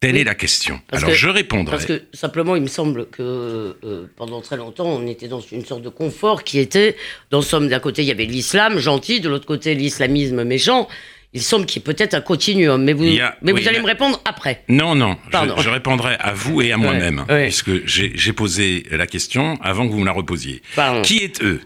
Telle 0.00 0.14
Oui. 0.14 0.20
est 0.20 0.24
la 0.24 0.34
question. 0.36 0.80
Parce 0.88 1.02
Alors 1.02 1.12
que- 1.12 1.18
je 1.18 1.28
répondrai. 1.28 1.72
Parce 1.72 1.84
que 1.86 2.02
simplement, 2.12 2.54
il 2.54 2.62
me 2.62 2.68
semble 2.68 3.06
que 3.10 3.76
euh, 3.84 4.06
pendant 4.16 4.40
très 4.40 4.56
longtemps, 4.56 4.86
on 4.86 5.06
était 5.08 5.26
dans 5.26 5.40
une 5.40 5.64
sorte 5.64 5.82
de 5.82 5.88
confort 5.88 6.44
qui 6.44 6.60
était, 6.60 6.96
dans 7.30 7.42
somme, 7.42 7.68
d'un 7.68 7.80
côté, 7.80 8.02
il 8.02 8.08
y 8.08 8.12
avait 8.12 8.24
l'islam 8.24 8.78
gentil, 8.78 9.20
de 9.20 9.28
l'autre 9.28 9.46
côté, 9.46 9.74
l'islamisme 9.74 10.44
méchant. 10.44 10.88
Il 11.34 11.42
semble 11.42 11.66
qu'il 11.66 11.80
y 11.80 11.82
ait 11.82 11.92
peut-être 11.92 12.14
un 12.14 12.20
continuum, 12.20 12.82
mais 12.82 12.92
vous, 12.92 13.04
Il 13.04 13.14
y 13.14 13.20
a- 13.20 13.36
mais 13.42 13.52
oui, 13.52 13.60
vous 13.62 13.68
allez 13.68 13.80
me 13.80 13.86
répondre 13.86 14.20
après. 14.24 14.62
Non, 14.68 14.94
non, 14.94 15.16
je, 15.26 15.30
Pardon. 15.30 15.56
je 15.58 15.68
répondrai 15.68 16.14
à 16.20 16.32
vous 16.32 16.62
et 16.62 16.70
à 16.72 16.76
moi-même, 16.76 17.24
ouais. 17.28 17.44
puisque 17.48 17.84
j'ai 17.86 18.12
j'ai 18.14 18.32
posé 18.32 18.84
la 18.92 19.06
question 19.06 19.58
avant 19.60 19.86
que 19.86 19.92
vous 19.92 19.98
me 20.00 20.06
la 20.06 20.12
reposiez. 20.12 20.62
Pardon. 20.76 21.02
Qui 21.02 21.18
est 21.18 21.42
eux? 21.42 21.60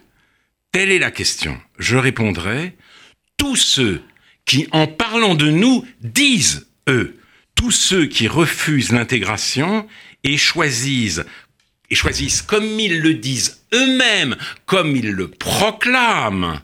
Telle 0.73 0.91
est 0.91 0.99
la 0.99 1.11
question. 1.11 1.59
Je 1.79 1.97
répondrai 1.99 2.75
tous 3.37 3.57
ceux 3.57 4.01
qui, 4.47 4.67
en 4.73 4.87
parlant 4.87 5.35
de 5.35 5.51
nous, 5.51 5.85
disent 6.01 6.67
eux. 6.89 7.15
Tous 7.63 7.71
ceux 7.71 8.07
qui 8.07 8.27
refusent 8.27 8.91
l'intégration 8.91 9.87
et 10.25 10.37
choisissent, 10.37 11.23
et 11.91 11.95
choisissent, 11.95 12.43
comme 12.43 12.65
ils 12.65 13.01
le 13.01 13.15
disent 13.15 13.65
eux-mêmes, 13.73 14.37
comme 14.67 14.97
ils 14.97 15.13
le 15.13 15.29
proclament, 15.29 16.61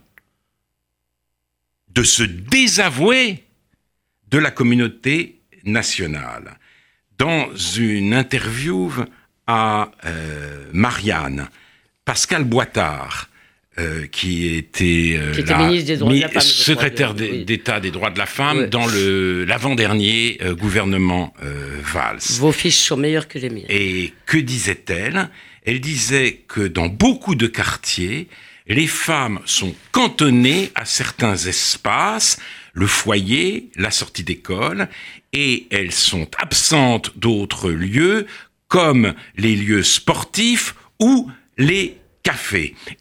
de 1.91 2.03
se 2.03 2.25
désavouer 2.25 3.45
de 4.27 4.39
la 4.39 4.51
communauté 4.51 5.41
nationale. 5.63 6.59
Dans 7.17 7.55
une 7.55 8.13
interview 8.13 8.93
à 9.47 9.93
euh, 10.05 10.69
Marianne, 10.73 11.49
Pascal 12.05 12.43
Boitard, 12.43 13.28
euh, 13.79 14.07
qui 14.07 14.55
était, 14.57 15.17
euh, 15.19 15.33
Qui 15.33 15.41
était 15.41 15.51
la- 15.53 15.69
ministre 15.69 15.87
des 15.87 15.97
droits 15.97 16.13
de 16.13 16.21
la 16.21 16.29
femme, 16.29 16.41
secrétaire 16.43 17.15
oui. 17.19 17.45
d'État 17.45 17.81
des 17.81 17.91
droits 17.91 18.11
de 18.11 18.19
la 18.19 18.27
femme 18.27 18.67
dans 18.67 18.87
le 18.87 19.45
l'avant-dernier 19.45 20.39
euh, 20.43 20.55
gouvernement 20.55 21.33
Valls. 21.93 22.19
Vos 22.39 22.53
fiches 22.53 22.77
sont 22.79 22.97
meilleures 22.97 23.29
que 23.29 23.39
les 23.39 23.51
miennes. 23.51 23.67
Et 23.69 24.13
que 24.27 24.39
disait-elle? 24.39 25.29
Elle 25.65 25.81
disait 25.81 26.41
que 26.49 26.63
dans 26.67 26.87
beaucoup 26.89 27.35
de 27.35 27.47
quartiers, 27.47 28.27
les 28.67 28.87
femmes 28.87 29.41
sont 29.45 29.75
cantonnées 29.93 30.71
à 30.75 30.85
certains 30.85 31.37
espaces, 31.37 32.39
le 32.73 32.87
foyer, 32.87 33.71
la 33.77 33.91
sortie 33.91 34.25
d'école, 34.25 34.89
et 35.33 35.67
elles 35.71 35.93
sont 35.93 36.29
absentes 36.39 37.13
d'autres 37.17 37.71
lieux, 37.71 38.27
comme 38.69 39.15
les 39.37 39.57
lieux 39.57 39.83
sportifs 39.83 40.75
ou 41.01 41.31
les 41.57 41.97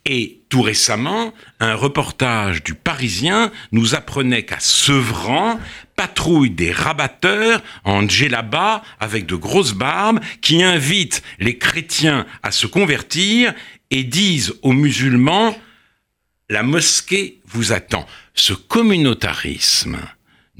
Et 0.05 0.41
tout 0.49 0.61
récemment, 0.61 1.33
un 1.59 1.75
reportage 1.75 2.63
du 2.63 2.73
Parisien 2.73 3.51
nous 3.71 3.95
apprenait 3.95 4.43
qu'à 4.43 4.59
Sevran, 4.59 5.59
patrouillent 5.95 6.51
des 6.51 6.71
rabatteurs 6.71 7.61
en 7.83 8.07
djellaba 8.07 8.83
avec 8.99 9.25
de 9.25 9.35
grosses 9.35 9.73
barbes 9.73 10.19
qui 10.41 10.63
invitent 10.63 11.23
les 11.39 11.57
chrétiens 11.57 12.25
à 12.43 12.51
se 12.51 12.67
convertir 12.67 13.53
et 13.89 14.03
disent 14.03 14.53
aux 14.61 14.73
musulmans 14.73 15.57
la 16.49 16.63
mosquée 16.63 17.41
vous 17.45 17.73
attend. 17.73 18.05
Ce 18.33 18.53
communautarisme 18.53 19.99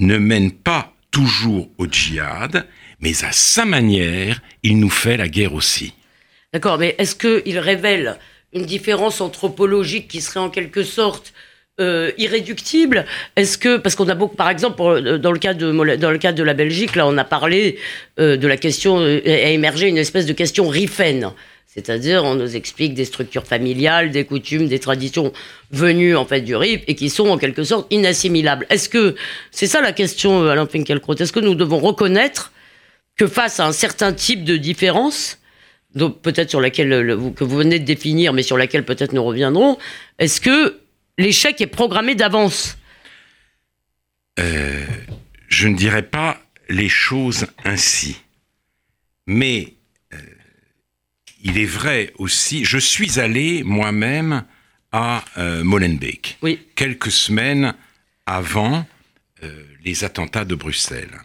ne 0.00 0.18
mène 0.18 0.52
pas 0.52 0.92
toujours 1.10 1.70
au 1.78 1.86
djihad, 1.86 2.66
mais 3.00 3.24
à 3.24 3.32
sa 3.32 3.64
manière, 3.64 4.42
il 4.62 4.78
nous 4.78 4.90
fait 4.90 5.16
la 5.16 5.28
guerre 5.28 5.54
aussi. 5.54 5.94
D'accord, 6.52 6.78
mais 6.78 6.94
est-ce 6.98 7.14
qu'il 7.14 7.58
révèle 7.58 8.18
une 8.52 8.64
différence 8.64 9.20
anthropologique 9.20 10.08
qui 10.08 10.20
serait 10.20 10.40
en 10.40 10.50
quelque 10.50 10.82
sorte 10.82 11.32
euh, 11.80 12.10
irréductible 12.18 13.06
Est-ce 13.36 13.56
que 13.56 13.76
parce 13.76 13.94
qu'on 13.94 14.08
a 14.08 14.14
beaucoup, 14.14 14.34
par 14.34 14.50
exemple, 14.50 14.82
euh, 14.82 15.18
dans 15.18 15.30
le 15.30 15.38
cas 15.38 15.54
de 15.54 15.70
dans 15.96 16.10
le 16.10 16.18
cas 16.18 16.32
de 16.32 16.42
la 16.42 16.54
Belgique, 16.54 16.96
là, 16.96 17.06
on 17.06 17.16
a 17.16 17.24
parlé 17.24 17.78
euh, 18.18 18.36
de 18.36 18.48
la 18.48 18.56
question 18.56 18.98
euh, 18.98 19.20
a 19.24 19.50
émergé 19.50 19.88
une 19.88 19.98
espèce 19.98 20.26
de 20.26 20.32
question 20.32 20.68
rifaine. 20.68 21.30
C'est-à-dire, 21.68 22.24
on 22.24 22.34
nous 22.34 22.56
explique 22.56 22.94
des 22.94 23.04
structures 23.04 23.46
familiales, 23.46 24.10
des 24.10 24.24
coutumes, 24.24 24.66
des 24.66 24.80
traditions 24.80 25.32
venues 25.70 26.16
en 26.16 26.24
fait 26.24 26.40
du 26.40 26.56
RIP 26.56 26.82
et 26.88 26.94
qui 26.94 27.10
sont 27.10 27.28
en 27.28 27.38
quelque 27.38 27.62
sorte 27.62 27.86
inassimilables. 27.92 28.66
Est-ce 28.70 28.88
que 28.88 29.14
c'est 29.52 29.68
ça 29.68 29.80
la 29.80 29.92
question, 29.92 30.42
euh, 30.42 30.48
Alain 30.48 30.66
Finkielkraut 30.66 31.14
Est-ce 31.14 31.32
que 31.32 31.40
nous 31.40 31.54
devons 31.54 31.78
reconnaître 31.78 32.52
que 33.16 33.26
face 33.26 33.60
à 33.60 33.66
un 33.66 33.72
certain 33.72 34.12
type 34.12 34.44
de 34.44 34.56
différence, 34.56 35.37
donc 35.94 36.20
peut-être 36.22 36.50
sur 36.50 36.60
laquelle 36.60 36.88
le- 36.88 37.30
que 37.30 37.44
vous 37.44 37.56
venez 37.56 37.78
de 37.78 37.84
définir, 37.84 38.32
mais 38.32 38.42
sur 38.42 38.56
laquelle 38.58 38.84
peut-être 38.84 39.12
nous 39.12 39.24
reviendrons, 39.24 39.78
est-ce 40.18 40.40
que 40.40 40.78
l'échec 41.16 41.60
est 41.60 41.66
programmé 41.66 42.14
d'avance? 42.14 42.76
Euh, 44.38 44.84
je 45.48 45.68
ne 45.68 45.76
dirais 45.76 46.02
pas 46.02 46.40
les 46.68 46.88
choses 46.88 47.46
ainsi. 47.64 48.16
Mais 49.26 49.74
euh, 50.12 50.16
il 51.42 51.58
est 51.58 51.64
vrai 51.66 52.12
aussi, 52.18 52.64
je 52.64 52.78
suis 52.78 53.18
allé 53.18 53.62
moi-même 53.64 54.44
à 54.92 55.24
euh, 55.36 55.64
Molenbeek, 55.64 56.38
Oui. 56.42 56.60
quelques 56.76 57.10
semaines 57.10 57.74
avant 58.26 58.86
euh, 59.42 59.62
les 59.84 60.04
attentats 60.04 60.44
de 60.44 60.54
Bruxelles. 60.54 61.18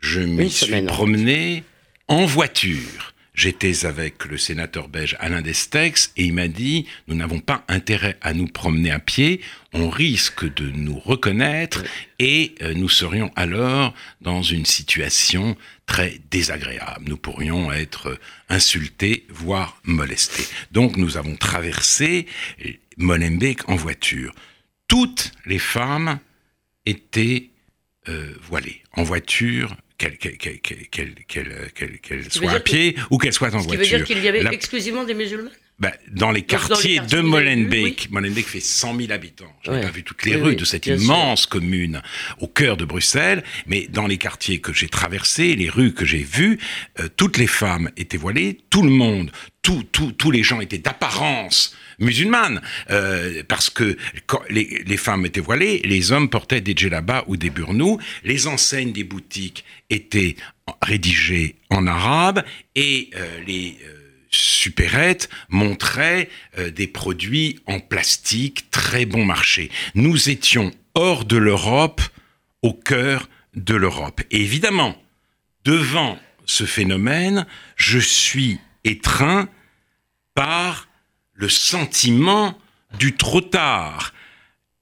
Je 0.00 0.20
m'y 0.20 0.44
Une 0.44 0.50
suis 0.50 0.66
semaine, 0.66 0.86
promené 0.86 1.64
en 2.08 2.26
voiture. 2.26 3.13
J'étais 3.34 3.84
avec 3.84 4.26
le 4.26 4.38
sénateur 4.38 4.88
belge 4.88 5.16
Alain 5.18 5.42
Destex 5.42 6.12
et 6.16 6.26
il 6.26 6.34
m'a 6.34 6.46
dit 6.46 6.86
nous 7.08 7.16
n'avons 7.16 7.40
pas 7.40 7.64
intérêt 7.66 8.16
à 8.20 8.32
nous 8.32 8.46
promener 8.46 8.92
à 8.92 9.00
pied, 9.00 9.40
on 9.72 9.90
risque 9.90 10.44
de 10.54 10.70
nous 10.70 11.00
reconnaître 11.00 11.82
et 12.20 12.54
euh, 12.62 12.74
nous 12.74 12.88
serions 12.88 13.32
alors 13.34 13.92
dans 14.20 14.42
une 14.42 14.64
situation 14.64 15.56
très 15.86 16.20
désagréable. 16.30 17.06
Nous 17.08 17.16
pourrions 17.16 17.72
être 17.72 18.10
euh, 18.10 18.18
insultés, 18.50 19.26
voire 19.30 19.80
molestés. 19.82 20.46
Donc 20.70 20.96
nous 20.96 21.16
avons 21.16 21.34
traversé 21.34 22.26
Molenbeek 22.98 23.68
en 23.68 23.74
voiture. 23.74 24.32
Toutes 24.86 25.32
les 25.44 25.58
femmes 25.58 26.20
étaient 26.86 27.50
euh, 28.08 28.32
voilées 28.42 28.82
en 28.92 29.02
voiture, 29.02 29.74
qu'elles- 29.98 30.18
qu'elles- 30.18 30.58
qu'elles 32.02 32.22
veut 32.22 32.30
soient 32.30 32.50
à 32.50 32.54
dire 32.54 32.64
que- 32.64 32.70
pied 32.70 32.96
ou 33.10 33.18
qu'elles 33.18 33.32
soient 33.32 33.54
en 33.54 33.60
Ce 33.60 33.64
qui 33.68 33.72
veut 33.72 33.76
voiture. 33.78 33.98
dire 33.98 34.06
qu'il 34.06 34.22
y 34.24 34.28
avait 34.28 34.42
La- 34.42 34.52
exclusivement 34.52 35.04
des 35.04 35.14
musulmans? 35.14 35.50
Bah, 35.80 35.92
dans 36.12 36.30
les 36.30 36.40
Donc, 36.42 36.50
dans 36.50 36.56
les 36.56 36.68
quartiers 36.68 37.00
de 37.00 37.20
Molenbeek, 37.20 38.10
Molenbeek 38.10 38.46
fait 38.46 38.60
100 38.60 38.96
000 38.96 39.12
habitants. 39.12 39.52
Je 39.64 39.70
n'ai 39.70 39.76
Ouais. 39.78 39.82
pas 39.82 39.90
vu 39.90 40.02
toutes 40.04 40.24
les 40.24 40.36
Oui, 40.36 40.40
rues 40.42 40.48
oui, 40.50 40.56
de 40.56 40.64
cette 40.64 40.84
sûr. 40.84 40.94
immense 40.96 41.46
commune 41.46 42.00
au 42.38 42.46
cœur 42.46 42.76
de 42.76 42.84
Bruxelles, 42.84 43.42
mais 43.66 43.88
dans 43.88 44.06
les 44.06 44.16
quartiers 44.18 44.60
que 44.60 44.72
j'ai 44.72 44.88
traversés, 44.88 45.56
les 45.56 45.68
rues 45.68 45.92
que 45.92 46.04
j'ai 46.04 46.22
vues, 46.22 46.58
euh, 47.00 47.08
toutes 47.16 47.38
les 47.38 47.48
femmes 47.48 47.90
étaient 47.96 48.16
voilées, 48.16 48.60
tout 48.70 48.82
le 48.82 48.90
monde, 48.90 49.32
tout, 49.62 49.82
tout- 49.90 50.12
tous 50.12 50.30
les 50.30 50.42
gens 50.44 50.60
étaient 50.60 50.78
d'apparence 50.78 51.74
musulmane, 51.98 52.60
euh, 52.90 53.42
parce 53.48 53.70
que 53.70 53.96
quand 54.26 54.42
les, 54.50 54.82
les 54.86 54.96
femmes 54.96 55.26
étaient 55.26 55.40
voilées, 55.40 55.80
les 55.84 56.12
hommes 56.12 56.28
portaient 56.28 56.60
des 56.60 56.74
djellabas 56.76 57.24
ou 57.28 57.36
des 57.36 57.50
burnous, 57.50 57.98
les 58.24 58.46
enseignes 58.46 58.92
des 58.92 59.04
boutiques 59.04 59.64
étaient 59.90 60.36
rédigées 60.82 61.56
en 61.70 61.86
arabe 61.86 62.44
et 62.74 63.10
euh, 63.16 63.40
les 63.46 63.76
supérettes 64.36 65.28
montraient 65.48 66.28
euh, 66.58 66.70
des 66.70 66.86
produits 66.86 67.60
en 67.66 67.80
plastique 67.80 68.70
très 68.70 69.06
bon 69.06 69.24
marché. 69.24 69.70
Nous 69.94 70.30
étions 70.30 70.72
hors 70.94 71.24
de 71.24 71.36
l'Europe, 71.36 72.02
au 72.62 72.72
cœur 72.72 73.28
de 73.54 73.74
l'Europe. 73.74 74.22
Et 74.30 74.40
évidemment, 74.40 74.96
devant 75.64 76.18
ce 76.46 76.64
phénomène, 76.64 77.46
je 77.76 77.98
suis 77.98 78.58
étreint 78.84 79.48
par 80.34 80.88
le 81.34 81.48
sentiment 81.48 82.58
du 82.98 83.16
trop 83.16 83.40
tard. 83.40 84.12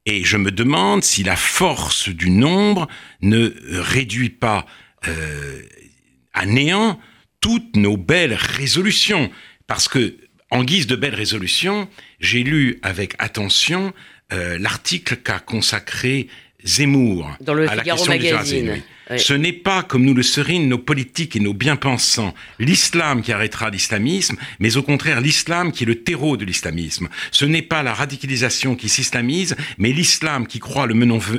Et 0.04 0.24
je 0.24 0.36
me 0.36 0.50
demande 0.50 1.04
si 1.04 1.22
la 1.22 1.36
force 1.36 2.08
du 2.08 2.30
nombre 2.30 2.88
ne 3.20 3.54
réduit 3.80 4.30
pas 4.30 4.66
euh, 5.06 5.62
à 6.32 6.46
néant 6.46 7.00
toutes 7.42 7.76
nos 7.76 7.98
belles 7.98 8.32
résolutions. 8.32 9.30
Parce 9.66 9.88
que, 9.88 10.16
en 10.50 10.64
guise 10.64 10.86
de 10.86 10.96
belles 10.96 11.14
résolutions, 11.14 11.88
j'ai 12.20 12.42
lu 12.42 12.78
avec 12.82 13.14
attention 13.18 13.92
euh, 14.32 14.56
l'article 14.58 15.16
qu'a 15.16 15.38
consacré 15.38 16.28
Zemmour 16.64 17.30
Dans 17.40 17.54
le 17.54 17.68
à 17.68 17.74
la 17.74 17.82
question 17.82 18.12
du 18.12 18.18
Magazine. 18.18 18.64
jihad. 18.64 18.82
Ce 19.18 19.32
n'est 19.34 19.52
pas, 19.52 19.82
comme 19.82 20.04
nous 20.04 20.14
le 20.14 20.22
serinent 20.22 20.68
nos 20.68 20.78
politiques 20.78 21.36
et 21.36 21.40
nos 21.40 21.54
bien-pensants, 21.54 22.34
l'islam 22.58 23.22
qui 23.22 23.32
arrêtera 23.32 23.70
l'islamisme, 23.70 24.36
mais 24.58 24.76
au 24.76 24.82
contraire 24.82 25.20
l'islam 25.20 25.72
qui 25.72 25.84
est 25.84 25.86
le 25.86 26.02
terreau 26.02 26.36
de 26.36 26.44
l'islamisme. 26.44 27.08
Ce 27.30 27.44
n'est 27.44 27.62
pas 27.62 27.82
la 27.82 27.94
radicalisation 27.94 28.76
qui 28.76 28.88
s'islamise, 28.88 29.56
mais 29.78 29.92
l'islam 29.92 30.46
qui 30.46 30.58
croit 30.58 30.86
le, 30.86 30.94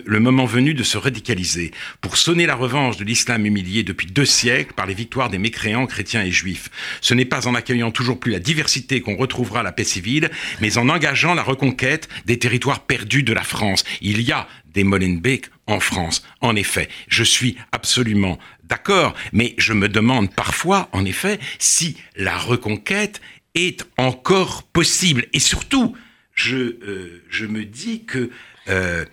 le 0.06 0.20
moment 0.20 0.46
venu 0.46 0.74
de 0.74 0.84
se 0.84 0.98
radicaliser, 0.98 1.72
pour 2.01 2.18
sonner 2.18 2.46
la 2.46 2.56
revanche 2.56 2.98
de 2.98 3.03
l'islam 3.03 3.46
humilié 3.46 3.84
depuis 3.84 4.08
deux 4.08 4.25
siècles 4.25 4.74
par 4.74 4.86
les 4.86 4.94
victoires 4.94 5.30
des 5.30 5.38
mécréants 5.38 5.88
chrétiens 5.88 6.24
et 6.24 6.32
juifs. 6.32 6.70
Ce 7.01 7.13
n'est 7.13 7.25
pas 7.25 7.48
en 7.48 7.56
accueillant 7.56 7.92
toujours 7.92 8.20
plus 8.20 8.32
la 8.32 8.39
diversité 8.39 9.01
qu'on 9.01 9.15
retrouvera 9.15 9.63
la 9.63 9.72
paix 9.72 9.84
civile, 9.84 10.30
mais 10.62 10.77
en 10.77 10.89
engageant 10.89 11.34
la 11.34 11.44
reconquête 11.44 12.10
des 12.25 12.39
territoires 12.39 12.82
perdus 12.82 13.24
de 13.24 13.34
la 13.34 13.44
France. 13.44 13.84
Il 14.01 14.22
y 14.22 14.32
a 14.32 14.48
des 14.74 14.84
Molenbeek 14.84 15.46
en 15.68 15.80
France. 15.80 16.25
En 16.42 16.56
effet, 16.56 16.89
je 17.08 17.24
suis 17.24 17.58
absolument 17.72 18.39
d'accord, 18.63 19.13
mais 19.32 19.56
je 19.58 19.74
me 19.74 19.89
demande 19.89 20.34
parfois, 20.34 20.89
en 20.92 21.06
effet, 21.06 21.39
si 21.60 21.98
la 22.15 22.38
reconquête 22.38 23.22
est 23.56 23.86
encore 23.98 24.63
possible. 24.63 25.25
Et 25.34 25.39
surtout, 25.39 25.96
je, 26.34 26.58
euh, 26.58 27.24
je 27.30 27.46
me 27.46 27.65
dis 27.65 28.03
que 28.06 28.32
euh, 28.70 29.06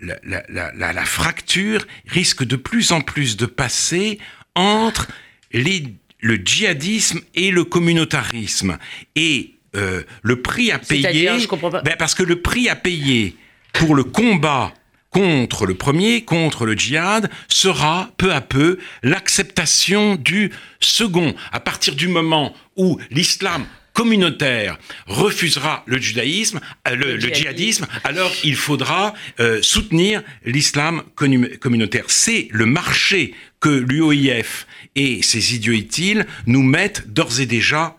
la, 0.00 0.18
la, 0.48 0.72
la, 0.74 0.92
la, 0.92 1.04
fracture 1.04 1.86
risque 2.06 2.44
de 2.44 2.56
plus 2.56 2.92
en 2.92 3.00
plus 3.00 3.36
de 3.36 3.46
passer 3.46 4.18
entre 4.54 5.08
les, 5.52 5.82
le 6.20 6.36
djihadisme 6.36 7.20
et 7.34 7.50
le 7.50 7.64
communautarisme. 7.64 8.78
Et 9.16 9.54
euh, 9.74 10.02
le 10.22 10.40
prix 10.40 10.70
à 10.70 10.78
payer, 10.78 11.38
je 11.38 11.48
comprends 11.48 11.70
pas. 11.70 11.82
Ben 11.82 11.96
parce 11.98 12.14
que 12.14 12.22
le 12.22 12.40
prix 12.40 12.68
à 12.68 12.76
payer 12.76 13.36
pour 13.72 13.94
le 13.94 14.04
combat 14.04 14.72
contre 15.18 15.66
le 15.66 15.74
premier, 15.74 16.22
contre 16.22 16.64
le 16.64 16.74
djihad, 16.74 17.28
sera 17.48 18.12
peu 18.18 18.32
à 18.32 18.40
peu 18.40 18.78
l'acceptation 19.02 20.14
du 20.14 20.52
second. 20.78 21.34
À 21.50 21.58
partir 21.58 21.96
du 21.96 22.06
moment 22.06 22.54
où 22.76 23.00
l'islam 23.10 23.66
communautaire 23.94 24.78
refusera 25.08 25.82
le 25.86 25.98
judaïsme, 25.98 26.60
euh, 26.86 26.94
le, 26.94 27.18
djihadisme, 27.18 27.88
alors 28.04 28.30
il 28.44 28.54
faudra 28.54 29.12
euh, 29.40 29.60
soutenir 29.60 30.22
l'islam 30.44 31.02
communautaire. 31.16 32.04
C'est 32.06 32.46
le 32.52 32.66
marché 32.66 33.34
que 33.58 33.70
l'UOIF 33.70 34.68
et 34.94 35.20
ses 35.22 35.56
idiots 35.56 35.72
utiles 35.72 36.28
nous 36.46 36.62
mettent 36.62 37.08
d'ores 37.08 37.40
et 37.40 37.46
déjà 37.46 37.96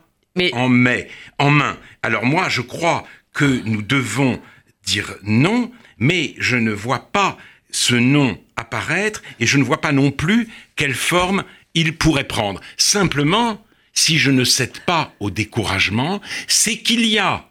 en, 0.52 0.70
mai, 0.70 1.08
en 1.38 1.50
main. 1.50 1.76
Alors 2.02 2.24
moi, 2.24 2.48
je 2.48 2.62
crois 2.62 3.06
que 3.34 3.60
nous 3.66 3.82
devons 3.82 4.40
dire 4.86 5.16
non, 5.22 5.70
mais 6.00 6.34
je 6.38 6.56
ne 6.56 6.72
vois 6.72 7.10
pas 7.12 7.38
ce 7.70 7.94
non 7.94 8.38
apparaître 8.56 9.22
et 9.38 9.46
je 9.46 9.56
ne 9.58 9.62
vois 9.62 9.80
pas 9.80 9.92
non 9.92 10.10
plus 10.10 10.48
quelle 10.74 10.94
forme 10.94 11.44
il 11.74 11.96
pourrait 11.96 12.24
prendre. 12.24 12.60
Simplement, 12.76 13.64
si 13.92 14.18
je 14.18 14.30
ne 14.30 14.44
cède 14.44 14.80
pas 14.80 15.14
au 15.20 15.30
découragement, 15.30 16.20
c'est 16.48 16.78
qu'il 16.78 17.06
y 17.06 17.18
a 17.18 17.48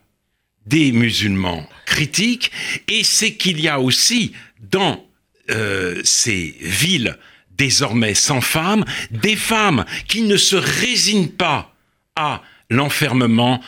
des 0.65 0.91
musulmans 0.91 1.67
critiques 1.85 2.51
et 2.87 3.03
c'est 3.03 3.33
qu'il 3.35 3.59
y 3.61 3.67
a 3.67 3.79
aussi 3.79 4.33
dans 4.59 5.05
euh, 5.49 6.01
ces 6.03 6.55
villes 6.59 7.17
désormais 7.57 8.13
sans 8.13 8.41
femmes, 8.41 8.85
des 9.11 9.35
femmes 9.35 9.85
qui 10.07 10.21
ne 10.21 10.37
se 10.37 10.55
résignent 10.55 11.27
pas 11.29 11.75
à 12.15 12.41
l'enfermement 12.69 13.61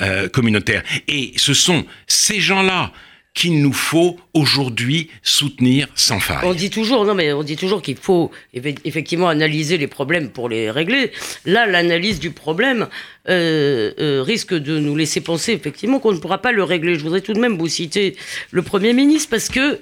euh, 0.00 0.28
communautaire. 0.28 0.82
Et 1.08 1.32
ce 1.36 1.54
sont 1.54 1.84
ces 2.06 2.40
gens-là 2.40 2.92
qu'il 3.34 3.62
nous 3.62 3.72
faut 3.72 4.18
aujourd'hui 4.34 5.10
soutenir 5.22 5.88
sans 5.94 6.20
faille. 6.20 6.44
On 6.44 6.52
dit 6.52 6.70
toujours, 6.70 7.04
non 7.04 7.14
mais 7.14 7.32
on 7.32 7.42
dit 7.42 7.56
toujours 7.56 7.80
qu'il 7.80 7.96
faut 7.96 8.30
effectivement 8.54 9.28
analyser 9.28 9.78
les 9.78 9.86
problèmes 9.86 10.30
pour 10.30 10.48
les 10.48 10.70
régler. 10.70 11.12
Là, 11.46 11.66
l'analyse 11.66 12.20
du 12.20 12.30
problème 12.30 12.88
euh, 13.28 13.92
euh, 13.98 14.22
risque 14.22 14.54
de 14.54 14.78
nous 14.78 14.96
laisser 14.96 15.20
penser 15.20 15.52
effectivement 15.52 15.98
qu'on 15.98 16.12
ne 16.12 16.18
pourra 16.18 16.38
pas 16.38 16.52
le 16.52 16.62
régler. 16.62 16.96
Je 16.96 17.02
voudrais 17.02 17.22
tout 17.22 17.32
de 17.32 17.40
même 17.40 17.56
vous 17.56 17.68
citer 17.68 18.16
le 18.50 18.62
Premier 18.62 18.92
ministre 18.92 19.30
parce 19.30 19.48
que 19.48 19.78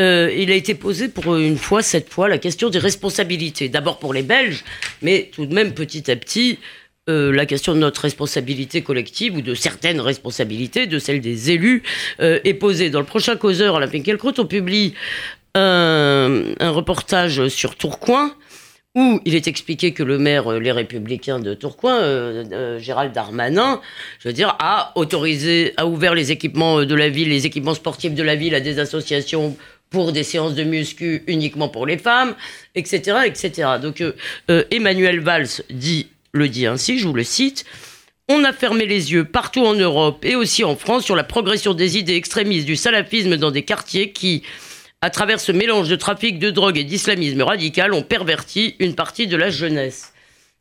euh, 0.00 0.32
il 0.36 0.50
a 0.50 0.54
été 0.54 0.74
posé 0.74 1.08
pour 1.08 1.36
une 1.36 1.58
fois, 1.58 1.82
cette 1.82 2.10
fois, 2.10 2.28
la 2.28 2.38
question 2.38 2.70
des 2.70 2.78
responsabilités. 2.78 3.68
D'abord 3.68 3.98
pour 3.98 4.14
les 4.14 4.22
Belges, 4.22 4.64
mais 5.02 5.30
tout 5.34 5.44
de 5.44 5.54
même 5.54 5.74
petit 5.74 6.10
à 6.10 6.16
petit, 6.16 6.58
euh, 7.08 7.32
la 7.32 7.46
question 7.46 7.74
de 7.74 7.80
notre 7.80 8.02
responsabilité 8.02 8.82
collective 8.82 9.34
ou 9.34 9.40
de 9.42 9.56
certaines 9.56 10.00
responsabilités, 10.00 10.86
de 10.86 11.00
celle 11.00 11.20
des 11.20 11.50
élus, 11.50 11.82
euh, 12.20 12.38
est 12.44 12.54
posée. 12.54 12.90
Dans 12.90 13.00
le 13.00 13.06
prochain 13.06 13.34
causeur 13.34 13.74
à 13.74 13.80
la 13.80 13.88
Finkielkraut, 13.88 14.38
on 14.38 14.46
publie 14.46 14.94
un, 15.56 16.44
un, 16.60 16.70
reportage 16.70 17.48
sur 17.48 17.74
Tourcoing 17.74 18.32
où 18.94 19.20
il 19.24 19.34
est 19.34 19.48
expliqué 19.48 19.92
que 19.92 20.04
le 20.04 20.16
maire, 20.16 20.52
euh, 20.52 20.60
les 20.60 20.70
Républicains 20.70 21.40
de 21.40 21.54
Tourcoing, 21.54 22.78
Gérald 22.78 23.12
Darmanin, 23.12 23.80
je 24.20 24.28
veux 24.28 24.34
dire, 24.34 24.54
a 24.60 24.92
autorisé, 24.94 25.74
a 25.78 25.86
ouvert 25.88 26.14
les 26.14 26.30
équipements 26.30 26.84
de 26.84 26.94
la 26.94 27.08
ville, 27.08 27.30
les 27.30 27.46
équipements 27.46 27.74
sportifs 27.74 28.14
de 28.14 28.22
la 28.22 28.36
ville 28.36 28.54
à 28.54 28.60
des 28.60 28.78
associations 28.78 29.56
pour 29.90 30.12
des 30.12 30.22
séances 30.22 30.54
de 30.54 30.62
muscu 30.62 31.24
uniquement 31.26 31.68
pour 31.68 31.84
les 31.84 31.98
femmes, 31.98 32.36
etc., 32.76 33.22
etc. 33.26 33.70
Donc 33.82 34.02
Emmanuel 34.70 35.20
Valls 35.20 35.62
dit 35.68 36.06
le 36.32 36.48
dit 36.48 36.66
ainsi, 36.66 36.98
je 36.98 37.06
vous 37.06 37.14
le 37.14 37.24
cite. 37.24 37.64
On 38.28 38.44
a 38.44 38.52
fermé 38.52 38.86
les 38.86 39.12
yeux 39.12 39.24
partout 39.24 39.64
en 39.64 39.74
Europe 39.74 40.24
et 40.24 40.36
aussi 40.36 40.64
en 40.64 40.76
France 40.76 41.04
sur 41.04 41.16
la 41.16 41.24
progression 41.24 41.74
des 41.74 41.98
idées 41.98 42.14
extrémistes 42.14 42.66
du 42.66 42.76
salafisme 42.76 43.36
dans 43.36 43.50
des 43.50 43.64
quartiers 43.64 44.12
qui, 44.12 44.42
à 45.00 45.10
travers 45.10 45.40
ce 45.40 45.52
mélange 45.52 45.88
de 45.88 45.96
trafic 45.96 46.38
de 46.38 46.50
drogue 46.50 46.78
et 46.78 46.84
d'islamisme 46.84 47.42
radical, 47.42 47.92
ont 47.92 48.02
perverti 48.02 48.76
une 48.78 48.94
partie 48.94 49.26
de 49.26 49.36
la 49.36 49.50
jeunesse. 49.50 50.12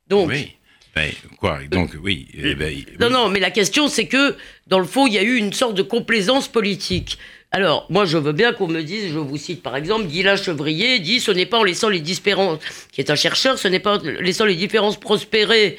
Donc, 0.07 0.29
oui. 0.29 0.51
Ben, 0.93 1.09
quoi 1.37 1.59
Donc, 1.69 1.95
oui, 2.03 2.27
eh 2.33 2.53
ben, 2.53 2.67
oui. 2.67 2.85
Non, 2.99 3.09
non, 3.09 3.29
mais 3.29 3.39
la 3.39 3.51
question, 3.51 3.87
c'est 3.87 4.07
que, 4.07 4.35
dans 4.67 4.79
le 4.79 4.85
fond, 4.85 5.07
il 5.07 5.13
y 5.13 5.17
a 5.17 5.23
eu 5.23 5.37
une 5.37 5.53
sorte 5.53 5.75
de 5.75 5.83
complaisance 5.83 6.49
politique. 6.49 7.17
Alors, 7.53 7.85
moi, 7.89 8.05
je 8.05 8.17
veux 8.17 8.31
bien 8.31 8.53
qu'on 8.53 8.69
me 8.69 8.81
dise, 8.81 9.11
je 9.11 9.17
vous 9.17 9.35
cite 9.35 9.61
par 9.61 9.75
exemple, 9.75 10.05
Guilain 10.05 10.37
Chevrier 10.37 10.99
dit 10.99 11.19
ce 11.19 11.31
n'est 11.31 11.45
pas 11.45 11.59
en 11.59 11.65
laissant 11.65 11.89
les 11.89 11.99
différences, 11.99 12.59
qui 12.93 13.01
est 13.01 13.09
un 13.09 13.15
chercheur, 13.15 13.59
ce 13.59 13.67
n'est 13.67 13.79
pas 13.79 13.97
en 13.97 14.01
laissant 14.21 14.45
les 14.45 14.55
différences 14.55 14.97
prospérer, 14.97 15.77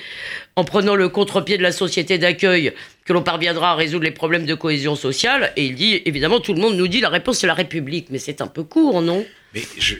en 0.54 0.64
prenant 0.64 0.94
le 0.94 1.08
contre-pied 1.08 1.56
de 1.56 1.62
la 1.62 1.72
société 1.72 2.18
d'accueil, 2.18 2.74
que 3.06 3.14
l'on 3.14 3.22
parviendra 3.22 3.70
à 3.70 3.74
résoudre 3.74 4.04
les 4.04 4.10
problèmes 4.10 4.44
de 4.44 4.54
cohésion 4.54 4.96
sociale. 4.96 5.54
Et 5.56 5.64
il 5.64 5.74
dit, 5.74 6.02
évidemment, 6.04 6.40
tout 6.40 6.52
le 6.52 6.60
monde 6.60 6.76
nous 6.76 6.88
dit 6.88 7.00
la 7.00 7.08
réponse 7.08 7.38
c'est 7.38 7.46
la 7.46 7.54
République, 7.54 8.08
mais 8.10 8.18
c'est 8.18 8.42
un 8.42 8.48
peu 8.48 8.64
court, 8.64 9.00
non? 9.00 9.24
Mais 9.54 9.62
je, 9.78 9.94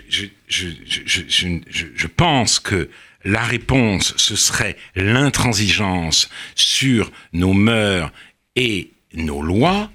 je, 0.49 2.07
pense 2.07 2.61
que 2.61 2.91
la 3.25 3.43
réponse, 3.43 4.13
ce 4.19 4.37
serait 4.37 4.77
l'intransigeance 4.95 6.29
sur 6.55 7.11
nos 7.33 7.55
mœurs 7.55 8.13
et 8.57 8.91
nos 9.15 9.41
lois 9.41 9.91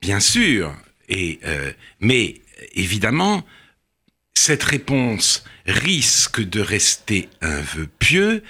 Bien 0.00 0.20
sûr, 0.20 0.74
et, 1.08 1.40
euh, 1.44 1.72
mais 2.00 2.40
évidemment, 2.74 3.44
cette 4.34 4.62
réponse 4.62 5.44
risque 5.66 6.40
de 6.40 6.60
rester 6.60 7.28
un 7.42 7.60
vœu 7.60 7.88
pieux 7.98 8.42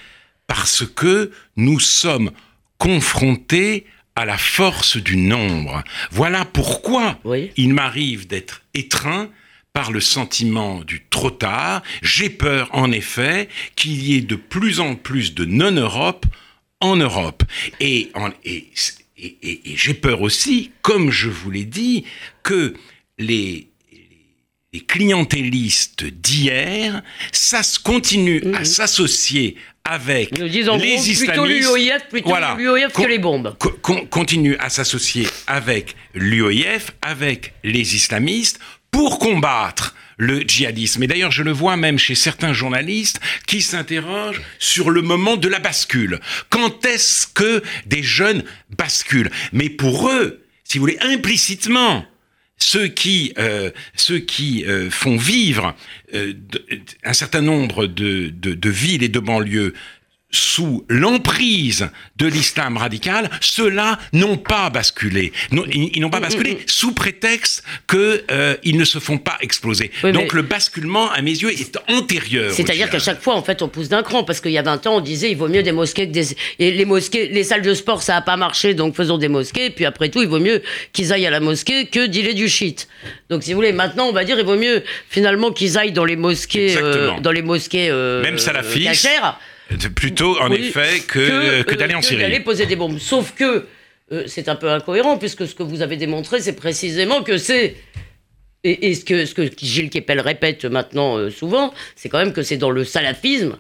parce 0.47 0.85
que 0.87 1.33
nous 1.57 1.81
sommes 1.81 2.31
confrontés 2.79 3.87
à 4.17 4.25
la 4.25 4.39
force 4.39 4.97
du 4.97 5.17
nombre. 5.17 5.83
Voilà 6.11 6.45
pourquoi 6.45 7.19
il 7.57 7.75
m'arrive 7.75 8.27
d'être 8.27 8.63
étreint 8.75 9.31
par 9.73 9.93
le 9.93 10.01
sentiment 10.01 10.81
du 10.83 11.05
trop 11.09 11.31
tard. 11.31 11.83
J'ai 12.03 12.31
peur, 12.31 12.69
en 12.73 12.91
effet, 12.93 13.49
qu'il 13.77 14.03
y 14.03 14.17
ait 14.17 14.21
de 14.21 14.37
plus 14.37 14.81
en 14.81 14.95
plus 14.95 15.35
de 15.35 15.45
non-Europe 15.45 16.27
en 16.81 16.97
Europe. 16.97 17.43
Et, 17.79 18.11
en, 18.15 18.31
et 18.45 18.69
et, 19.23 19.61
j'ai 19.77 19.95
peur 19.95 20.23
aussi, 20.23 20.71
comme 20.83 21.11
je 21.11 21.29
vous 21.29 21.51
l'ai 21.51 21.65
dit, 21.65 22.05
que 22.43 22.75
les, 23.19 23.69
les 24.73 24.81
clientélistes 24.81 26.05
d'hier, 26.05 27.03
ça 27.33 27.63
se 27.63 27.79
continue 27.79 28.43
à 28.55 28.61
mhm. 28.61 28.65
s'associer 28.65 29.57
avec 29.85 30.39
les 30.39 30.59
islamistes. 30.59 31.27
Plutôt 31.27 31.45
l'UOIF, 31.45 32.09
plutôt 32.09 32.35
l'UOIF 32.57 32.93
que 32.93 33.03
les 33.03 33.19
bombes. 33.19 33.57
continue 34.11 34.57
à 34.59 34.69
s'associer 34.69 35.27
avec 35.47 35.97
l'UOIF, 36.15 36.93
avec 37.03 37.55
les 37.65 37.95
islamistes, 37.95 38.61
pour 38.91 39.19
combattre 39.19 39.95
le 40.21 40.43
djihadisme. 40.43 41.03
Et 41.03 41.07
d'ailleurs, 41.07 41.33
je 41.33 41.43
le 41.43 41.51
vois 41.51 41.77
même 41.77 41.99
chez 41.99 42.15
certains 42.15 42.53
journalistes 42.53 43.21
qui 43.47 43.63
s'interrogent 43.63 44.43
sur 44.59 44.91
le 44.91 45.01
moment 45.01 45.37
de 45.37 45.49
la 45.49 45.59
bascule. 45.59 46.21
Quand 46.51 46.85
est-ce 46.85 47.27
que 47.27 47.63
des 47.87 48.03
jeunes 48.03 48.45
basculent? 48.77 49.31
Mais 49.53 49.71
pour 49.71 50.11
eux, 50.11 50.45
si 50.65 50.79
vous 50.79 50.83
voulez, 50.83 50.99
implicitement, 51.01 52.05
ceux 52.59 52.89
qui, 52.89 53.33
euh, 53.39 53.71
ceux 53.97 54.19
qui 54.19 54.67
euh, 54.67 54.91
font 54.91 55.17
vivre 55.17 55.75
euh, 56.15 56.35
un 57.03 57.15
certain 57.15 57.41
nombre 57.41 57.87
de, 57.87 58.29
de, 58.29 58.53
de 58.53 58.71
villes 58.71 59.03
et 59.03 59.09
de 59.09 59.21
banlieues 59.21 59.73
sous 60.31 60.85
l'emprise 60.89 61.89
de 62.17 62.27
l'islam 62.27 62.77
radical, 62.77 63.31
ceux-là 63.41 63.99
n'ont 64.13 64.37
pas 64.37 64.71
basculé. 64.71 65.33
ils, 65.51 66.01
n'ont 66.01 66.11
pas 66.11 66.19
mm, 66.19 66.21
mm, 66.21 66.25
basculé 66.25 66.53
mm. 66.53 66.59
sous 66.67 66.93
prétexte 66.93 67.65
qu'ils 67.89 68.23
euh, 68.31 68.57
ne 68.65 68.85
se 68.85 68.99
font 68.99 69.19
pas 69.19 69.39
exploser. 69.41 69.91
Donc 70.03 70.33
le 70.33 70.43
basculement, 70.43 71.11
à 71.11 71.23
mes 71.23 71.33
yeux, 71.33 71.51
est 71.51 71.79
antérieur. 71.89 72.53
C'est-à-dire 72.53 72.91
qu'à 72.91 72.99
chaque 72.99 73.23
fois, 73.23 73.35
en 73.35 73.43
fait, 73.43 73.63
on 73.63 73.69
pousse 73.69 73.89
d'un 73.89 74.03
cran, 74.03 74.25
parce 74.25 74.41
qu'il 74.41 74.53
y 74.53 74.59
a 74.59 74.63
20 74.63 74.87
ans, 74.87 74.97
on 74.97 75.01
disait 75.01 75.31
il 75.31 75.37
vaut 75.37 75.49
mieux 75.49 75.63
des 75.63 75.73
mosquées 75.73 76.07
que 76.07 76.13
des... 76.13 76.37
Et 76.59 76.71
les 76.71 76.85
mosquées, 76.85 77.29
les 77.29 77.45
salles 77.45 77.63
de 77.63 77.75
sport, 77.75 78.03
ça 78.03 78.15
n'a 78.15 78.23
pas 78.23 78.37
marché, 78.37 78.75
donc 78.75 78.95
faisons 78.95 79.19
des 79.19 79.29
mosquées. 79.29 79.71
Puis 79.71 79.85
après 79.85 80.09
tout, 80.09 80.23
il 80.23 80.29
vaut 80.29 80.41
mieux 80.41 80.63
qu'ils 80.93 81.13
aillent 81.13 81.27
à 81.27 81.31
la 81.31 81.41
mosquée 81.41 81.87
que 81.87 82.07
d'îler 82.07 82.35
du 82.35 82.49
shit. 82.49 82.89
Donc 83.29 83.43
si 83.43 83.53
vous 83.53 83.57
voulez, 83.57 83.73
maintenant, 83.73 84.07
on 84.07 84.13
va 84.13 84.25
dire 84.25 84.39
il 84.39 84.45
vaut 84.45 84.57
mieux 84.57 84.83
finalement 85.09 85.51
qu'ils 85.51 85.79
aillent 85.79 85.93
dans 85.93 86.05
les 86.05 86.17
mosquées, 86.17 86.77
euh, 86.77 87.19
dans 87.21 87.33
les 87.33 87.43
mosquées 87.43 87.89
euh, 87.91 88.23
Même 88.23 88.39
salafistes. 88.39 89.09
Plutôt, 89.95 90.39
en 90.41 90.51
effet, 90.51 91.01
que, 91.07 91.63
que, 91.63 91.75
d'aller 91.75 91.95
en 91.95 92.03
Syrie. 92.03 92.23
D'aller 92.23 92.41
poser 92.41 92.67
des 92.67 92.77
bombes. 92.77 92.99
Sauf 92.99 93.35
que 93.35 93.67
euh, 94.13 94.25
c'est 94.27 94.49
un 94.49 94.57
peu 94.57 94.71
incohérent, 94.71 95.19
puisque 95.19 95.47
ce 95.47 95.55
que 95.55 95.63
vous 95.63 95.83
avez 95.83 95.97
démontré, 95.97 96.41
c'est 96.41 96.57
précisément 96.57 97.23
que 97.23 97.39
c'est 97.39 97.77
et, 98.63 98.95
ce, 98.95 99.07
que, 99.07 99.25
ce 99.25 99.35
que 99.35 99.49
Gilles 99.57 99.89
Kepel 99.89 100.21
répète 100.21 100.67
maintenant 100.67 101.31
souvent, 101.31 101.73
c'est 101.97 102.11
quand 102.11 102.19
même 102.19 102.35
que 102.35 102.43
c'est 102.43 102.59
dans 102.59 102.71
le 102.71 102.85
salafisme 102.85 103.57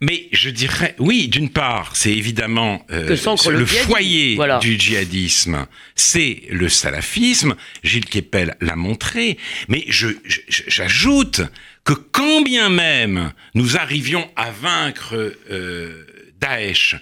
mais 0.00 0.28
je 0.32 0.50
dirais, 0.50 0.94
oui, 0.98 1.28
d'une 1.28 1.48
part, 1.48 1.96
c'est 1.96 2.12
évidemment 2.12 2.84
euh, 2.90 3.16
le, 3.50 3.66
foyer 3.66 4.38
du 4.60 4.78
djihadisme, 4.78 5.66
c'est 5.94 6.42
le 6.50 6.68
salafisme. 6.68 7.54
Gilles 7.82 8.04
Kepel 8.04 8.56
l'a 8.60 8.76
montré. 8.76 9.38
Mais 9.68 9.84
j'ajoute 9.88 11.42
que 11.84 11.92
quand 11.92 12.42
bien 12.42 12.68
même 12.68 13.32
nous 13.54 13.76
arrivions 13.76 14.28
à 14.36 14.50
vaincre 14.50 15.14
euh, 15.50 16.06
Daesh 16.40 16.96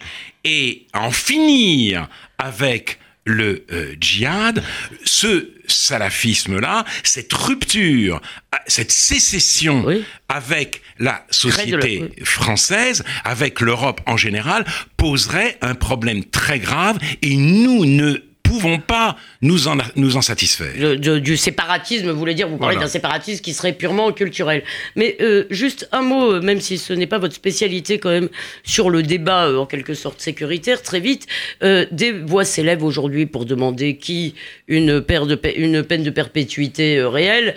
et 0.44 0.86
à 0.92 1.02
en 1.02 1.10
finir 1.10 2.08
avec 2.38 2.98
le 3.24 3.64
euh, 3.70 3.94
djihad, 4.00 4.62
ce 5.04 5.50
salafisme-là, 5.66 6.84
cette 7.04 7.32
rupture, 7.32 8.20
cette 8.66 8.90
sécession 8.90 9.86
avec 10.28 10.82
la 10.98 11.24
société 11.30 12.10
française, 12.24 13.04
avec 13.24 13.60
l'Europe 13.60 14.00
en 14.06 14.16
général, 14.16 14.64
poserait 14.96 15.58
un 15.60 15.74
problème 15.74 16.24
très 16.24 16.58
grave 16.58 16.98
et 17.22 17.36
nous 17.36 17.84
ne 17.84 18.20
pouvons 18.50 18.78
pas 18.78 19.16
nous 19.42 19.68
en, 19.68 19.78
nous 19.94 20.16
en 20.16 20.22
satisfaire. 20.22 20.74
du 20.98 21.36
séparatisme, 21.36 22.10
vous 22.10 22.18
voulez 22.18 22.34
dire, 22.34 22.48
vous 22.48 22.56
parlez 22.56 22.76
d'un 22.76 22.88
séparatisme 22.88 23.42
qui 23.42 23.54
serait 23.54 23.72
purement 23.72 24.10
culturel. 24.10 24.64
Mais 24.96 25.16
euh, 25.20 25.44
juste 25.50 25.88
un 25.92 26.02
mot, 26.02 26.32
euh, 26.32 26.40
même 26.40 26.60
si 26.60 26.76
ce 26.76 26.92
n'est 26.92 27.06
pas 27.06 27.18
votre 27.18 27.34
spécialité 27.34 27.98
quand 27.98 28.10
même, 28.10 28.28
sur 28.64 28.90
le 28.90 29.04
débat 29.04 29.46
euh, 29.46 29.58
en 29.58 29.66
quelque 29.66 29.94
sorte 29.94 30.20
sécuritaire, 30.20 30.82
très 30.82 30.98
vite, 30.98 31.26
des 31.62 32.12
voix 32.12 32.44
s'élèvent 32.44 32.82
aujourd'hui 32.82 33.26
pour 33.26 33.44
demander 33.44 33.96
qui 33.96 34.34
une, 34.66 35.00
paire 35.00 35.26
de, 35.26 35.38
une 35.56 35.84
peine 35.84 36.02
de 36.02 36.10
perpétuité 36.10 37.02
réelle, 37.02 37.54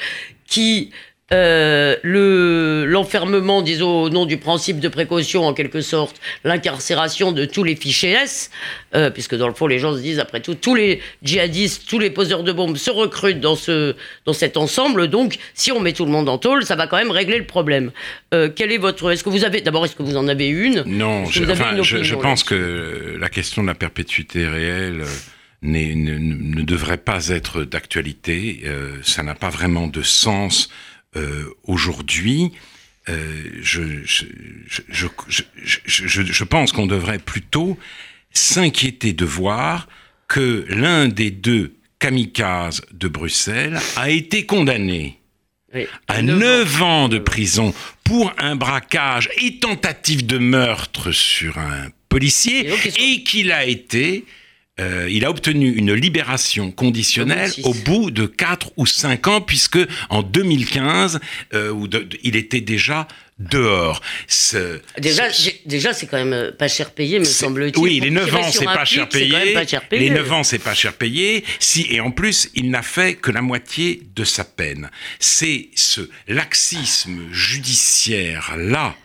qui 0.48 0.92
euh, 1.32 1.96
le 2.04 2.86
l'enfermement, 2.86 3.62
disons 3.62 4.04
au 4.04 4.10
nom 4.10 4.26
du 4.26 4.38
principe 4.38 4.82
de 4.82 4.90
précaution 4.90 5.46
en 5.46 5.54
quelque 5.54 5.80
sorte, 5.80 6.20
l'incarcération 6.44 7.32
de 7.32 7.46
tous 7.46 7.64
les 7.64 7.78
fichiers 7.78 8.12
S, 8.12 8.52
euh, 8.94 9.10
puisque 9.10 9.36
dans 9.36 9.48
le 9.48 9.54
fond 9.54 9.68
les 9.68 9.80
gens 9.80 9.96
se 9.96 10.02
disent 10.02 10.20
après 10.20 10.42
tout 10.42 10.54
tous 10.54 10.76
les 10.76 11.00
djihadistes, 11.24 11.88
tous 11.88 11.98
les 11.98 12.10
poseurs 12.10 12.44
de 12.44 12.52
bombes 12.52 12.76
se 12.76 12.92
recrutent 12.92 13.40
dans 13.40 13.56
ce 13.56 13.96
dans 14.26 14.34
cet 14.34 14.58
ensemble, 14.58 15.08
donc 15.08 15.38
si 15.54 15.72
on 15.72 15.80
met 15.80 15.94
tout 15.94 16.04
le 16.04 16.12
monde 16.12 16.28
en 16.28 16.38
tôle, 16.38 16.66
ça 16.66 16.76
va 16.76 16.88
quand 16.88 16.98
même 16.98 17.12
régler 17.12 17.38
le 17.38 17.46
problème. 17.46 17.92
Euh, 18.34 18.50
quel 18.54 18.74
est 18.74 18.78
votre 18.78 19.10
Est-ce 19.10 19.24
que 19.24 19.30
vous 19.30 19.46
avez 19.46 19.62
d'abord 19.62 19.86
est-ce 19.86 19.96
que 19.96 20.04
vous 20.04 20.18
en 20.18 20.28
avez 20.28 20.50
une? 20.50 20.84
Non, 20.86 21.26
je, 21.26 21.44
je, 22.04 22.16
pense 22.16 22.44
que 22.44 23.18
la 23.20 23.30
question 23.30 23.62
de 23.64 23.68
la 23.68 23.76
perpétuité 23.76 24.46
réelle. 24.46 25.04
Ne, 25.66 25.94
ne, 25.94 26.62
devrait 26.62 26.98
pas 26.98 27.30
être 27.30 27.64
d'actualité, 27.64 28.64
ça 29.02 29.24
n'a 29.24 29.34
pas 29.34 29.48
vraiment 29.48 29.88
de 29.88 30.02
sens 30.02 30.70
aujourd'hui, 31.64 32.52
euh, 33.10 33.44
je, 33.62 33.82
je, 34.06 34.26
je, 34.88 36.22
je, 36.22 36.44
pense 36.46 36.72
qu'on 36.72 36.86
devrait 36.86 37.20
plutôt 37.20 37.78
s'inquiéter 38.32 39.12
de 39.12 39.26
voir 39.26 39.90
que 40.30 40.66
l'un 40.70 41.10
des 41.10 41.30
deux 41.30 41.76
kamikazes 42.00 42.82
de 42.94 43.10
Bruxelles 43.10 43.78
a 43.98 44.10
été 44.10 44.46
condamné 44.46 45.20
à 46.08 46.22
9 46.22 46.82
ans. 46.82 47.10
de 47.10 47.18
prison 47.18 47.74
pour 48.06 48.32
un 48.38 48.56
braquage 48.56 49.30
et 49.42 49.60
tentative 49.60 50.26
de 50.26 50.38
meurtre 50.38 51.12
sur 51.12 51.58
un 51.58 51.90
policier 52.08 52.70
et 53.00 53.24
qu'il 53.24 53.52
a 53.52 53.66
été 53.66 54.24
euh, 54.80 55.08
il 55.08 55.24
a 55.24 55.30
obtenu 55.30 55.72
une 55.72 55.94
libération 55.94 56.72
conditionnelle 56.72 57.52
au 57.64 57.76
bout 57.76 58.10
de 58.10 58.26
4 58.26 58.72
ou 58.78 58.88
5 58.88 59.28
ans, 59.28 59.42
puisque 59.42 59.78
en 60.10 60.24
2015, 60.24 61.20
euh, 61.54 61.70
où 61.70 61.88
il 62.24 62.36
était 62.36 62.62
déjà 62.62 63.08
dehors. 63.38 64.02
déjà, 64.98 65.26
déjà 65.68 65.94
c'est 65.94 66.08
quand 66.08 66.18
même 66.18 66.34
euh, 66.34 66.52
pas 66.52 66.68
cher 66.68 66.90
payé, 66.92 67.20
me 67.20 67.24
semble-t-il. 67.24 67.84
Oui, 67.84 68.00
les 68.00 68.10
9 68.10 68.36
ans, 68.36 68.52
c'est 68.52 68.66
pas, 68.66 68.84
cher 68.84 69.08
payé. 69.10 69.56
Les 69.92 70.10
9 70.10 70.34
ans, 70.34 70.44
c'est 70.44 70.58
pas 70.58 70.74
cher 70.74 70.94
payé. 70.94 71.44
Si, 71.60 71.86
et 71.92 72.00
en 72.00 72.10
plus, 72.10 72.50
il 72.56 72.72
n'a 72.72 72.82
fait 72.82 73.14
que 73.14 73.30
la 73.30 73.44
moitié 73.44 74.02
de 74.16 74.24
sa 74.24 74.44
peine. 74.44 74.90
C'est 75.20 75.70
ce 75.76 76.02
laxisme 76.28 77.32
judiciaire-là 77.32 78.96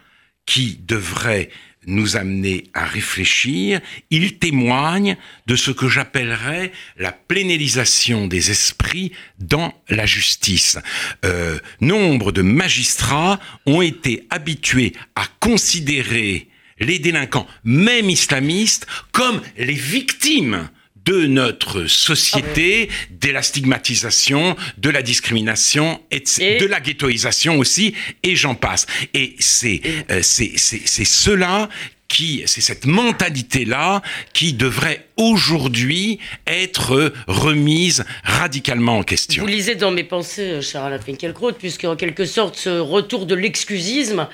qui 0.47 0.81
devrait 0.87 1.51
nous 1.89 2.17
amener 2.17 2.65
à 2.75 2.85
réfléchir, 2.85 3.81
il 4.11 4.39
témoigne 4.39 5.17
de 5.47 5.57
ce 5.57 5.71
que 5.71 5.89
j'appellerais 5.89 6.71
la 6.99 7.13
plénélisation 7.13 8.27
des 8.27 8.51
esprits 8.51 9.13
dans 9.39 9.75
la 9.89 10.07
justice. 10.07 10.79
Euh, 11.25 11.59
nombre 11.81 12.31
de 12.31 12.43
magistrats 12.43 13.41
ont 13.67 13.83
été 13.83 14.27
habitués 14.31 14.93
à 15.17 15.25
considérer 15.41 16.49
les 16.79 16.99
délinquants, 16.99 17.47
même 17.65 18.11
islamistes, 18.11 18.87
comme 19.11 19.41
les 19.57 19.73
victimes 19.73 20.69
de 21.09 21.27
notre 21.27 21.87
société, 21.87 22.91
ah 22.91 23.15
de 23.23 23.31
la 23.31 23.41
stigmatisation, 23.41 24.57
de 24.77 24.91
la 24.91 25.01
discrimination, 25.01 26.03
et, 26.11 26.21
de 26.21 26.67
la 26.67 26.81
ghettoisation 26.81 27.59
aussi, 27.59 27.95
et 28.23 28.37
j'en 28.37 28.55
passe. 28.55 28.87
Et 29.15 29.35
c'est 29.39 29.81
euh, 30.11 30.21
c'est 30.23 30.59
cela 31.05 31.71
qui, 32.09 32.43
c'est 32.47 32.61
cette 32.61 32.85
mentalité-là 32.85 34.03
qui 34.35 34.53
devrait 34.53 35.07
aujourd'hui 35.17 36.19
être 36.47 37.13
remise 37.27 38.05
radicalement 38.23 38.99
en 38.99 39.03
question. 39.03 39.45
Vous 39.45 39.49
lisez 39.49 39.77
dans 39.77 39.91
mes 39.91 40.05
pensées, 40.05 40.61
Charles 40.61 40.99
Finkielkraut, 41.01 41.53
puisque 41.53 41.85
en 41.85 41.97
quelque 41.97 42.27
sorte, 42.27 42.57
ce 42.57 42.79
retour 42.79 43.25
de 43.25 43.35
l'excusisme 43.35 44.29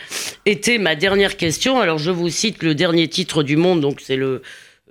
était 0.45 0.79
ma 0.79 0.97
dernière 0.97 1.37
question. 1.37 1.81
Alors, 1.81 1.99
je 1.99 2.11
vous 2.11 2.31
cite 2.31 2.65
le 2.65 2.75
dernier 2.75 3.07
titre 3.09 3.45
du 3.45 3.57
Monde, 3.57 3.81
donc 3.81 4.01
c'est 4.05 4.17
le 4.17 4.43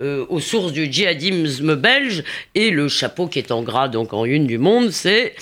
euh, 0.02 0.26
aux 0.28 0.40
sources 0.40 0.72
du 0.72 0.92
djihadisme 0.92 1.76
belge. 1.76 2.24
Et 2.54 2.70
le 2.70 2.88
chapeau 2.88 3.28
qui 3.28 3.38
est 3.38 3.52
en 3.52 3.62
gras, 3.62 3.88
donc 3.88 4.12
en 4.12 4.24
une 4.24 4.46
du 4.46 4.58
monde, 4.58 4.90
c'est 4.90 5.34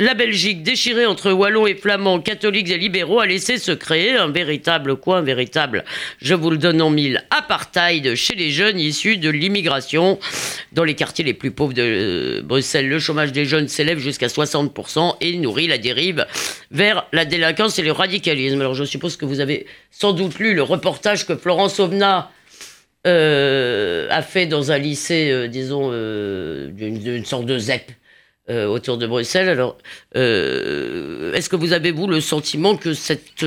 la 0.00 0.14
Belgique, 0.14 0.62
déchirée 0.62 1.06
entre 1.06 1.32
wallons 1.32 1.66
et 1.66 1.74
flamands, 1.74 2.20
catholiques 2.20 2.70
et 2.70 2.78
libéraux, 2.78 3.18
a 3.18 3.26
laissé 3.26 3.58
se 3.58 3.72
créer 3.72 4.14
un 4.14 4.28
véritable 4.28 4.94
quoi 4.94 5.18
Un 5.18 5.22
véritable, 5.22 5.84
je 6.22 6.34
vous 6.34 6.50
le 6.50 6.56
donne 6.56 6.80
en 6.80 6.88
mille, 6.88 7.24
apartheid 7.30 8.14
chez 8.14 8.36
les 8.36 8.50
jeunes 8.50 8.78
issus 8.78 9.16
de 9.16 9.28
l'immigration. 9.28 10.20
Dans 10.72 10.84
les 10.84 10.94
quartiers 10.94 11.24
les 11.24 11.34
plus 11.34 11.50
pauvres 11.50 11.74
de 11.74 11.82
euh, 11.82 12.42
Bruxelles, 12.42 12.88
le 12.88 13.00
chômage 13.00 13.32
des 13.32 13.44
jeunes 13.44 13.66
s'élève 13.66 13.98
jusqu'à 13.98 14.28
60% 14.28 15.16
et 15.20 15.36
nourrit 15.36 15.66
la 15.66 15.78
dérive 15.78 16.26
vers 16.70 17.04
la 17.12 17.24
délinquance 17.24 17.78
et 17.80 17.82
le 17.82 17.92
radicalisme. 17.92 18.60
Alors 18.60 18.74
je 18.74 18.84
suppose 18.84 19.16
que 19.16 19.26
vous 19.26 19.40
avez 19.40 19.66
sans 19.90 20.12
doute 20.12 20.38
lu 20.38 20.54
le 20.54 20.62
reportage 20.62 21.26
que 21.26 21.36
Florence 21.36 21.80
Ovna 21.80 22.30
a 23.08 24.22
fait 24.22 24.46
dans 24.46 24.72
un 24.72 24.78
lycée, 24.78 25.30
euh, 25.30 25.48
disons, 25.48 25.90
euh, 25.92 26.68
d'une 26.70 27.24
sorte 27.24 27.46
de 27.46 27.58
ZEP 27.58 27.92
autour 28.50 28.96
de 28.96 29.06
Bruxelles. 29.06 29.50
Alors, 29.50 29.76
est-ce 30.14 31.48
que 31.50 31.56
vous 31.56 31.74
avez, 31.74 31.90
vous, 31.90 32.06
le 32.06 32.22
sentiment 32.22 32.78
que 32.78 32.94
cette, 32.94 33.44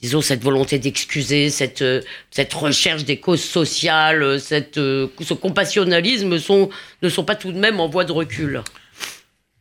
disons, 0.00 0.20
cette 0.20 0.44
volonté 0.44 0.78
d'excuser, 0.78 1.50
cette, 1.50 1.82
cette 2.30 2.54
recherche 2.54 3.04
des 3.04 3.18
causes 3.18 3.42
sociales, 3.42 4.38
cette, 4.38 4.76
ce 4.76 5.34
compassionnalisme 5.34 6.38
sont, 6.38 6.70
ne 7.02 7.08
sont 7.08 7.24
pas 7.24 7.34
tout 7.34 7.50
de 7.50 7.58
même 7.58 7.80
en 7.80 7.88
voie 7.88 8.04
de 8.04 8.12
recul? 8.12 8.62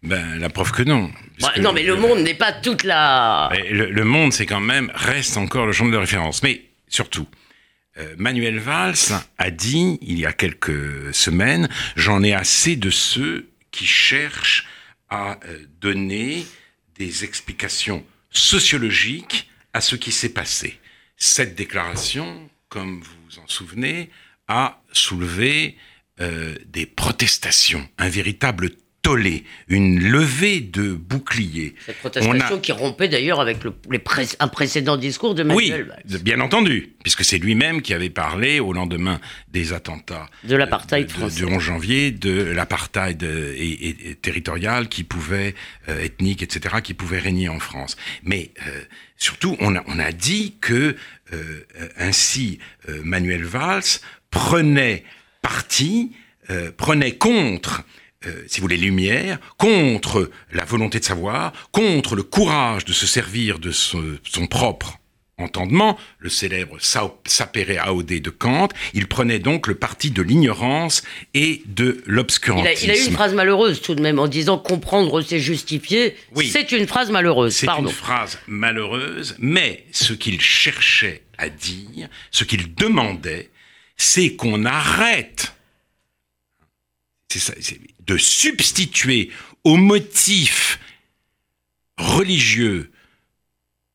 Ben, 0.04 0.38
la 0.40 0.50
preuve 0.50 0.72
que 0.72 0.84
non. 0.84 1.10
Bah, 1.42 1.54
non, 1.60 1.74
mais 1.74 1.82
le 1.82 1.96
monde 1.96 2.20
n'est 2.20 2.36
pas 2.36 2.52
toute 2.52 2.84
la. 2.84 3.50
Le, 3.72 3.90
le 3.90 4.04
monde, 4.04 4.32
c'est 4.32 4.46
quand 4.46 4.60
même, 4.60 4.92
reste 4.94 5.38
encore 5.38 5.66
le 5.66 5.72
champ 5.72 5.88
de 5.88 5.98
référence. 5.98 6.44
Mais 6.44 6.62
surtout, 6.88 7.26
euh, 7.26 7.47
Manuel 8.18 8.60
Valls 8.60 9.14
a 9.38 9.52
dit, 9.52 9.98
il 10.02 10.20
y 10.20 10.26
a 10.26 10.34
quelques 10.34 11.14
semaines, 11.14 11.68
j'en 11.96 12.24
ai 12.24 12.34
assez 12.34 12.76
de 12.76 12.90
ceux 12.90 13.50
qui 13.72 13.86
cherchent 13.86 14.68
à 15.10 15.40
euh, 15.46 15.66
donner 15.80 16.46
des 16.96 17.24
explications 17.24 18.04
sociologiques 18.32 19.50
à 19.74 19.82
ce 19.82 19.96
qui 19.96 20.12
s'est 20.12 20.34
passé. 20.34 20.80
Cette 21.16 21.56
déclaration, 21.56 22.50
comme 22.70 23.02
vous 23.02 23.18
vous 23.30 23.40
en 23.40 23.48
souvenez, 23.48 24.10
a 24.48 24.82
soulevé 24.92 25.78
euh, 26.20 26.56
des 26.66 26.86
protestations, 26.86 27.88
un 27.98 28.10
véritable 28.10 28.72
une 29.67 30.00
levée 30.00 30.60
de 30.60 30.93
boucliers. 30.93 31.76
Cette 31.86 31.98
protestation 31.98 32.60
qui 32.60 32.72
rompait 32.72 33.08
d'ailleurs 33.08 33.39
avec 33.39 33.63
le, 33.63 33.74
un 34.39 34.48
précédent 34.48 34.98
discours 34.98 35.36
de 35.36 35.43
Manuel 35.43 35.93
Oui, 36.10 36.17
bien 36.22 36.39
entendu, 36.39 36.93
puisque 37.04 37.24
c'est 37.24 37.38
lui-même 37.38 37.82
qui 37.82 37.93
avait 37.93 38.10
parlé 38.10 38.60
au 38.60 38.74
lendemain 38.74 39.20
des 39.52 39.74
attentats 39.74 40.28
de 40.43 40.56
l'apartheid 40.56 41.10
français 41.10 41.38
du 41.38 41.46
11 41.46 41.62
janvier, 41.62 42.12
de 42.12 42.41
l'apartheid 42.41 43.24
et, 43.24 44.15
territorial 44.22 44.89
qui 44.89 45.04
pouvait, 45.04 45.56
euh, 45.89 46.04
ethnique, 46.04 46.41
etc., 46.43 46.78
qui 46.84 46.93
pouvait 46.93 47.20
régner 47.20 47.50
en 47.50 47.60
France. 47.60 47.96
Mais 48.24 48.52
euh, 48.67 48.82
surtout, 49.17 49.56
on 49.60 49.76
a, 49.76 49.84
on 49.88 50.00
a 50.00 50.12
dit 50.12 50.56
que 50.60 50.96
euh, 51.34 51.65
ainsi 51.98 52.60
Manuel 53.04 53.43
Valls 53.43 54.00
prenait 54.32 55.04
parti, 55.41 56.12
prenait 56.78 57.15
contre 57.15 57.84
euh, 58.26 58.44
si 58.48 58.60
vous 58.60 58.64
voulez, 58.64 58.78
lumière, 58.78 59.38
contre 59.58 60.32
la 60.52 60.66
volonté 60.66 61.00
de 61.00 61.06
savoir, 61.06 61.54
contre 61.72 62.16
le 62.16 62.24
courage 62.24 62.86
de 62.86 62.94
se 62.94 63.06
servir 63.06 63.60
de 63.60 63.72
son 63.72 64.48
propre 64.50 64.98
entendement, 65.40 66.00
le 66.18 66.30
célèbre 66.30 66.78
sapere 66.80 67.94
aude 67.94 68.08
de 68.08 68.30
Kant, 68.32 68.70
il 68.94 69.08
prenait 69.08 69.38
donc 69.38 69.68
le 69.68 69.76
parti 69.76 70.10
de 70.10 70.24
l'ignorance 70.24 71.04
et 71.36 71.62
de 71.68 72.02
l'obscurantisme. 72.08 72.86
Il, 72.86 72.92
a 72.92 72.98
eu 72.98 73.06
une 73.06 73.14
phrase 73.14 73.36
malheureuse 73.36 73.82
tout 73.82 73.94
de 73.94 74.02
même 74.02 74.18
en 74.18 74.28
disant 74.28 74.58
comprendre 74.58 75.22
c'est 75.22 75.40
justifier. 75.40 76.16
Oui, 76.36 76.50
c'est 76.52 76.72
une 76.72 76.88
phrase 76.88 77.12
malheureuse. 77.12 77.54
C'est 77.56 77.68
une 77.68 77.90
phrase 77.90 78.40
malheureuse, 78.48 79.36
mais 79.38 79.86
ce 79.92 80.14
qu'il 80.14 80.42
cherchait 80.42 81.22
à 81.38 81.50
dire, 81.50 82.10
ce 82.32 82.44
qu'il 82.44 82.74
demandait, 82.74 83.52
c'est 83.96 84.36
qu'on 84.36 84.66
arrête 84.66 85.54
de 88.06 88.18
substituer 88.18 89.32
aux 89.63 89.78
motifs 89.78 90.80
religieux, 91.98 92.92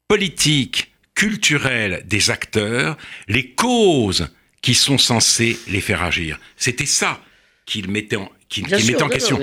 politiques, 0.09 0.93
culturels 1.15 2.03
des 2.07 2.31
acteurs 2.31 2.97
les 3.29 3.51
causes 3.51 4.29
qui 4.61 4.75
sont 4.75 4.99
censées 4.99 5.59
les 5.69 5.81
faire 5.81 6.03
agir. 6.03 6.39
C'était 6.57 6.87
ça 6.87 7.21
qu'il 7.67 7.91
mettait 7.91 8.17
en, 8.17 8.31
mettait 8.61 9.03
en 9.03 9.09
question, 9.09 9.39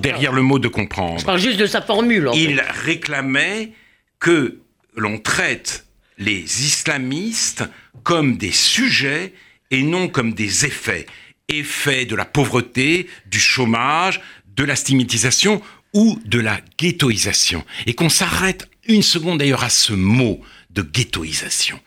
derrière 0.00 0.32
le 0.32 0.42
mot 0.42 0.58
de 0.58 0.68
comprendre. 0.68 1.20
Je 1.20 1.24
parle 1.24 1.40
juste 1.40 1.58
de 1.58 1.66
sa 1.66 1.82
formule. 1.82 2.30
Il 2.34 2.60
réclamait 2.84 3.72
que 4.18 4.58
l'on 4.96 5.18
traite 5.18 5.86
les 6.18 6.40
islamistes 6.40 7.64
comme 8.02 8.36
des 8.36 8.52
sujets 8.52 9.32
et 9.70 9.82
non 9.82 10.08
comme 10.08 10.34
des 10.34 10.66
effets. 10.66 11.06
Effets 11.52 12.04
de 12.06 12.14
la 12.14 12.24
pauvreté, 12.24 13.08
du 13.26 13.40
chômage, 13.40 14.20
de 14.56 14.64
la 14.64 14.76
stigmatisation 14.76 15.62
ou 15.92 16.20
de 16.24 16.38
la 16.38 16.60
ghettoisation. 16.78 17.64
Et 17.86 17.94
qu'on 17.94 18.08
s'arrête 18.08 18.68
une 18.86 19.02
seconde 19.02 19.38
d'ailleurs 19.38 19.64
à 19.64 19.70
ce 19.70 19.92
mot 19.92 20.40
de 20.70 20.82
ghettoisation. 20.82 21.80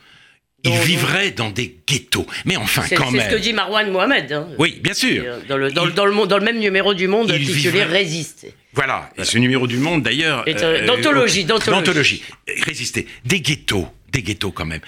Il 0.66 0.78
vivrait 0.78 1.30
dans 1.30 1.50
des 1.50 1.76
ghettos. 1.86 2.26
Mais 2.46 2.56
enfin, 2.56 2.84
quand 2.96 3.10
même. 3.10 3.20
C'est 3.20 3.30
ce 3.30 3.34
que 3.36 3.40
dit 3.40 3.52
Marwan 3.52 3.90
Mohamed. 3.90 4.32
Hein. 4.32 4.48
Oui, 4.58 4.80
bien 4.82 4.94
sûr. 4.94 5.22
Dans 5.46 5.58
le, 5.58 5.70
dans, 5.70 5.84
le, 5.84 5.92
dans 5.92 6.38
le 6.38 6.44
même 6.44 6.58
numéro 6.58 6.94
du 6.94 7.06
Monde 7.06 7.30
intitulé 7.30 7.84
Résister. 7.84 8.54
Voilà. 8.72 9.10
Et 9.18 9.24
ce 9.24 9.36
numéro 9.36 9.66
du 9.66 9.76
Monde, 9.76 10.02
d'ailleurs. 10.02 10.42
Euh, 10.48 10.86
d'anthologie, 10.86 11.44
d'anthologie. 11.44 12.22
Résister. 12.62 13.06
Des 13.26 13.40
ghettos. 13.40 13.86
Des 14.10 14.22
ghettos, 14.22 14.52
quand 14.52 14.64
même 14.64 14.80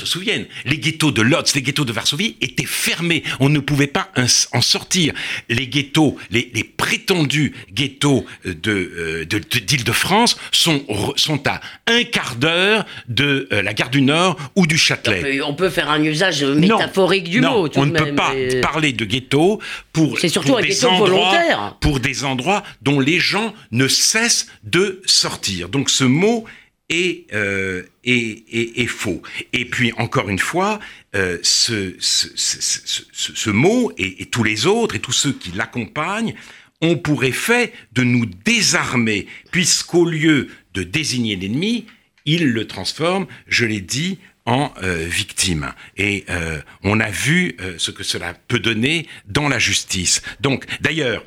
se 0.00 0.06
souviennent, 0.06 0.46
les 0.64 0.78
ghettos 0.78 1.10
de 1.10 1.22
Lodz, 1.22 1.54
les 1.54 1.62
ghettos 1.62 1.84
de 1.84 1.92
Varsovie 1.92 2.36
étaient 2.40 2.66
fermés. 2.66 3.22
On 3.38 3.48
ne 3.48 3.60
pouvait 3.60 3.86
pas 3.86 4.10
en 4.52 4.62
sortir. 4.62 5.12
Les 5.48 5.66
ghettos, 5.66 6.16
les, 6.30 6.50
prétendus 6.76 7.52
ghettos 7.72 8.24
de, 8.44 8.70
euh, 8.70 9.24
d'Île-de-France 9.24 10.36
sont, 10.50 10.84
sont 11.16 11.46
à 11.46 11.60
un 11.86 12.04
quart 12.04 12.36
d'heure 12.36 12.86
de 13.08 13.48
euh, 13.52 13.62
la 13.62 13.74
gare 13.74 13.90
du 13.90 14.02
Nord 14.02 14.36
ou 14.56 14.66
du 14.66 14.78
Châtelet. 14.78 15.40
On 15.42 15.54
peut 15.54 15.70
faire 15.70 15.90
un 15.90 16.02
usage 16.02 16.42
métaphorique 16.44 17.28
du 17.28 17.40
mot. 17.40 17.68
on 17.76 17.86
ne 17.86 17.98
peut 17.98 18.14
pas 18.14 18.32
parler 18.62 18.92
de 18.92 19.04
ghetto 19.04 19.60
pour, 19.92 20.18
C'est 20.18 20.28
surtout 20.28 20.56
un 20.56 20.62
des 20.62 20.84
endroits, 20.84 21.76
pour 21.80 22.00
des 22.00 22.24
endroits 22.24 22.62
dont 22.82 23.00
les 23.00 23.18
gens 23.18 23.52
ne 23.70 23.88
cessent 23.88 24.46
de 24.64 25.02
sortir. 25.04 25.68
Donc 25.68 25.90
ce 25.90 26.04
mot 26.04 26.44
est, 26.90 27.32
euh, 27.32 27.84
est, 28.04 28.86
faux. 28.86 29.22
Et 29.52 29.64
puis, 29.64 29.92
encore 29.96 30.28
une 30.28 30.38
fois, 30.38 30.80
euh, 31.14 31.38
ce, 31.42 31.94
ce, 31.98 32.28
ce, 32.34 33.50
mot 33.50 33.92
et, 33.96 34.26
tous 34.26 34.42
les 34.42 34.66
autres 34.66 34.96
et 34.96 34.98
tous 34.98 35.12
ceux 35.12 35.32
qui 35.32 35.52
l'accompagnent 35.52 36.34
ont 36.82 36.96
pour 36.96 37.24
effet 37.24 37.72
de 37.92 38.02
nous 38.02 38.26
désarmer, 38.26 39.26
puisqu'au 39.52 40.04
lieu 40.04 40.48
de 40.74 40.82
désigner 40.82 41.36
l'ennemi, 41.36 41.86
il 42.26 42.48
le 42.48 42.66
transforme, 42.66 43.26
je 43.46 43.64
l'ai 43.64 43.80
dit, 43.80 44.18
en 44.46 44.72
euh, 44.82 45.06
victime. 45.06 45.72
Et 45.96 46.24
euh, 46.28 46.60
on 46.82 46.98
a 46.98 47.10
vu 47.10 47.56
ce 47.78 47.90
que 47.90 48.02
cela 48.02 48.34
peut 48.48 48.58
donner 48.58 49.06
dans 49.26 49.48
la 49.48 49.58
justice. 49.58 50.22
Donc, 50.40 50.66
d'ailleurs, 50.80 51.24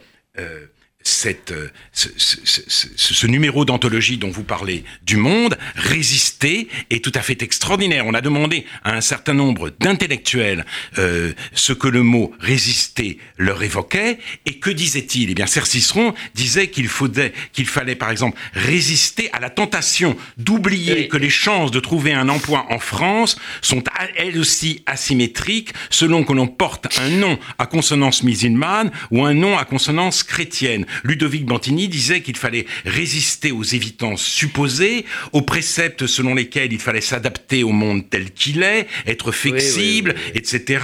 cette, 1.04 1.52
euh, 1.52 1.70
ce, 1.92 2.10
ce, 2.18 2.38
ce, 2.44 2.88
ce, 2.96 3.28
numéro 3.28 3.66
d'anthologie 3.66 4.18
dont 4.18 4.30
vous 4.30 4.44
parlez 4.44 4.84
du 5.04 5.18
Monde, 5.18 5.58
résister, 5.76 6.68
est 6.90 7.04
tout 7.04 7.12
à 7.16 7.22
fait 7.22 7.42
extraordinaire. 7.42 8.06
On 8.08 8.14
a 8.14 8.22
demandé 8.22 8.66
à 8.84 8.96
un 8.96 9.02
certain 9.02 9.34
nombre 9.34 9.72
d'intellectuels 9.80 10.66
euh, 10.98 11.34
ce 11.54 11.74
que 11.74 11.88
le 11.88 12.04
mot 12.04 12.34
résister 12.40 13.20
leur 13.38 13.64
évoquait, 13.64 14.20
et 14.46 14.60
que 14.60 14.70
disait-il 14.70 15.30
Eh 15.30 15.34
bien, 15.36 15.46
Serre 15.46 15.68
Cicéron 15.68 16.14
disait 16.36 16.70
qu'il 16.70 16.88
faudrait, 16.88 17.34
qu'il 17.52 17.68
fallait, 17.68 17.96
par 17.96 18.10
exemple, 18.10 18.40
résister 18.54 19.30
à 19.34 19.40
la 19.40 19.50
tentation 19.50 20.16
d'oublier 20.38 21.08
que 21.08 21.18
les 21.18 21.30
chances 21.30 21.72
de 21.72 21.80
trouver 21.80 22.14
un 22.14 22.30
emploi 22.30 22.66
en 22.70 22.80
France 22.80 23.38
sont 23.62 23.84
elles 24.16 24.38
aussi 24.38 24.84
asymétriques 24.86 25.74
selon 25.90 26.24
que 26.24 26.34
l'on 26.34 26.48
porte 26.48 26.88
un 27.00 27.10
nom 27.10 27.40
à 27.58 27.66
consonance 27.66 28.24
musulmane 28.24 28.92
ou 29.12 29.26
un 29.26 29.34
nom 29.34 29.58
à 29.58 29.66
consonance 29.66 30.24
chrétienne. 30.24 30.86
Ludovic 31.04 31.46
Bantini 31.46 31.88
disait 31.88 32.22
qu'il 32.22 32.38
fallait 32.38 32.66
résister 32.86 33.52
aux 33.52 33.64
évidences 33.64 34.24
supposées, 34.24 35.06
aux 35.32 35.42
préceptes 35.42 36.08
selon 36.08 36.36
lesquels 36.36 36.74
il 36.74 36.80
fallait 36.80 37.02
s'adapter 37.02 37.64
au 37.64 37.72
monde 37.72 38.10
tel 38.10 38.32
qu'il 38.32 38.64
est, 38.64 38.88
être 39.06 39.32
flexible, 39.32 40.16
etc., 40.34 40.84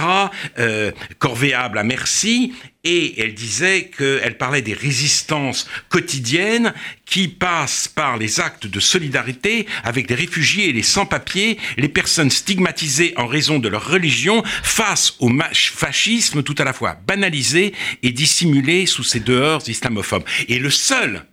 euh, 0.58 0.92
corvéable 1.18 1.78
à 1.78 1.82
merci. 1.82 2.52
Et 2.82 3.20
elle 3.20 3.34
disait 3.34 3.90
qu'elle 3.96 4.38
parlait 4.38 4.62
des 4.62 4.72
résistances 4.72 5.68
quotidiennes 5.90 6.72
qui 7.04 7.28
passent 7.28 7.88
par 7.88 8.16
les 8.16 8.40
actes 8.40 8.66
de 8.66 8.80
solidarité 8.80 9.66
avec 9.84 10.08
les 10.08 10.14
réfugiés 10.14 10.70
et 10.70 10.72
les 10.72 10.82
sans-papiers, 10.82 11.58
les 11.76 11.88
personnes 11.88 12.30
stigmatisées 12.30 13.12
en 13.16 13.26
raison 13.26 13.58
de 13.58 13.68
leur 13.68 13.86
religion 13.86 14.42
face 14.62 15.14
au 15.18 15.30
fascisme 15.52 16.42
tout 16.42 16.54
à 16.58 16.64
la 16.64 16.72
fois 16.72 16.96
banalisé 17.06 17.74
et 18.02 18.12
dissimulé 18.12 18.86
sous 18.86 19.04
ces 19.04 19.20
dehors 19.20 19.68
islamophobes. 19.68 20.24
Et 20.48 20.58
le 20.58 20.70
seul 20.70 21.26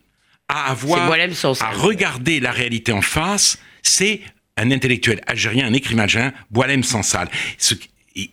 à 0.50 0.72
avoir, 0.72 1.12
à 1.12 1.72
regarder 1.72 2.40
la 2.40 2.52
réalité 2.52 2.92
en 2.92 3.02
face, 3.02 3.58
c'est 3.84 4.22
un 4.58 4.72
intellectuel 4.72 5.22
algérien, 5.28 5.68
un 5.68 5.74
écrivain 5.74 6.04
algérien, 6.04 6.34
Boalem 6.52 6.84
Sansal. 6.84 7.30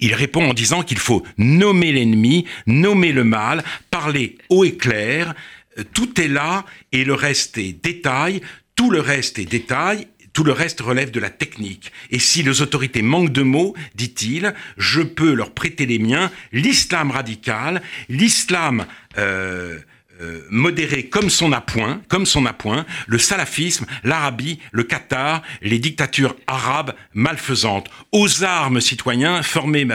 Il 0.00 0.14
répond 0.14 0.48
en 0.48 0.54
disant 0.54 0.82
qu'il 0.82 0.98
faut 0.98 1.22
nommer 1.36 1.92
l'ennemi, 1.92 2.46
nommer 2.66 3.12
le 3.12 3.24
mal, 3.24 3.62
parler 3.90 4.38
haut 4.48 4.64
et 4.64 4.76
clair, 4.76 5.34
euh, 5.78 5.84
tout 5.92 6.20
est 6.20 6.28
là 6.28 6.64
et 6.92 7.04
le 7.04 7.14
reste 7.14 7.58
est 7.58 7.72
détail, 7.72 8.40
tout 8.76 8.90
le 8.90 9.00
reste 9.00 9.38
est 9.38 9.44
détail, 9.44 10.08
tout 10.32 10.44
le 10.44 10.52
reste 10.52 10.80
relève 10.80 11.10
de 11.10 11.20
la 11.20 11.30
technique. 11.30 11.92
Et 12.10 12.18
si 12.18 12.42
les 12.42 12.60
autorités 12.60 13.02
manquent 13.02 13.32
de 13.32 13.42
mots, 13.42 13.74
dit-il, 13.94 14.54
je 14.76 15.00
peux 15.00 15.32
leur 15.32 15.52
prêter 15.52 15.86
les 15.86 15.98
miens, 15.98 16.30
l'islam 16.52 17.10
radical, 17.10 17.82
l'islam... 18.08 18.86
Euh, 19.18 19.78
euh, 20.20 20.42
modéré 20.50 21.06
comme 21.06 21.28
son 21.28 21.52
appoint, 21.52 22.00
comme 22.08 22.26
son 22.26 22.46
appoint, 22.46 22.86
le 23.06 23.18
salafisme, 23.18 23.84
l'Arabie, 24.04 24.60
le 24.70 24.84
Qatar, 24.84 25.42
les 25.60 25.78
dictatures 25.78 26.36
arabes 26.46 26.94
malfaisantes. 27.14 27.90
Aux 28.12 28.44
armes, 28.44 28.80
citoyens, 28.80 29.42
formez 29.42 29.86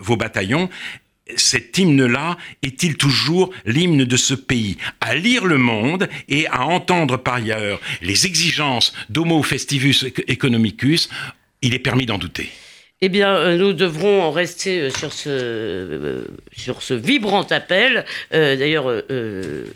vos 0.00 0.16
bataillons. 0.16 0.68
Cet 1.36 1.78
hymne-là 1.78 2.36
est-il 2.62 2.96
toujours 2.96 3.50
l'hymne 3.64 4.04
de 4.04 4.16
ce 4.16 4.34
pays? 4.34 4.76
À 5.00 5.14
lire 5.14 5.44
le 5.44 5.58
monde 5.58 6.08
et 6.28 6.46
à 6.48 6.66
entendre 6.66 7.16
par 7.16 7.34
ailleurs 7.34 7.80
les 8.02 8.26
exigences 8.26 8.92
d'Homo 9.08 9.42
Festivus 9.42 10.04
Economicus, 10.26 11.08
il 11.62 11.74
est 11.74 11.78
permis 11.78 12.06
d'en 12.06 12.18
douter. 12.18 12.50
Eh 13.00 13.08
bien, 13.08 13.32
euh, 13.36 13.56
nous 13.56 13.74
devrons 13.74 14.22
en 14.22 14.32
rester 14.32 14.80
euh, 14.80 14.90
sur 14.90 15.12
ce, 15.12 15.28
euh, 15.30 16.24
sur 16.50 16.82
ce 16.82 16.94
vibrant 16.94 17.44
appel. 17.44 18.04
D'ailleurs, 18.32 18.90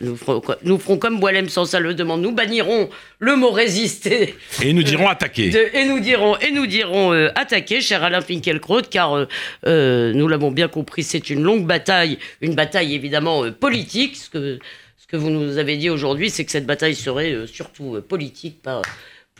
nous, 0.00 0.16
ferons, 0.16 0.42
nous 0.64 0.78
ferons 0.78 0.98
comme 0.98 1.20
Boilem 1.20 1.48
sans 1.48 1.64
ça 1.64 1.78
le 1.78 1.94
demande. 1.94 2.20
Nous 2.20 2.32
bannirons 2.32 2.90
le 3.20 3.36
mot 3.36 3.50
résister. 3.50 4.34
Et 4.62 4.72
nous 4.72 4.82
dirons 4.82 5.08
attaquer. 5.08 5.52
et 5.72 5.84
nous 5.84 6.00
dirons, 6.00 6.36
et 6.38 6.50
nous 6.50 6.66
dirons 6.66 7.12
attaquer, 7.34 7.80
cher 7.80 8.02
Alain 8.02 8.20
Finkielkraut, 8.20 8.82
car 8.90 9.26
nous 9.64 10.28
l'avons 10.28 10.50
bien 10.50 10.68
compris, 10.68 11.02
c'est 11.04 11.30
une 11.30 11.42
longue 11.42 11.66
bataille, 11.66 12.18
une 12.40 12.54
bataille 12.54 12.94
évidemment 12.94 13.50
politique. 13.52 14.16
Ce 14.16 14.30
que, 14.30 14.58
ce 14.98 15.06
que 15.06 15.16
vous 15.16 15.30
nous 15.30 15.58
avez 15.58 15.76
dit 15.76 15.90
aujourd'hui, 15.90 16.30
c'est 16.30 16.44
que 16.44 16.50
cette 16.50 16.66
bataille 16.66 16.96
serait 16.96 17.46
surtout 17.46 18.00
politique, 18.06 18.62
pas 18.62 18.82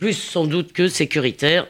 plus 0.03 0.13
sans 0.15 0.43
doute 0.43 0.73
que 0.73 0.89
sécuritaire, 0.89 1.65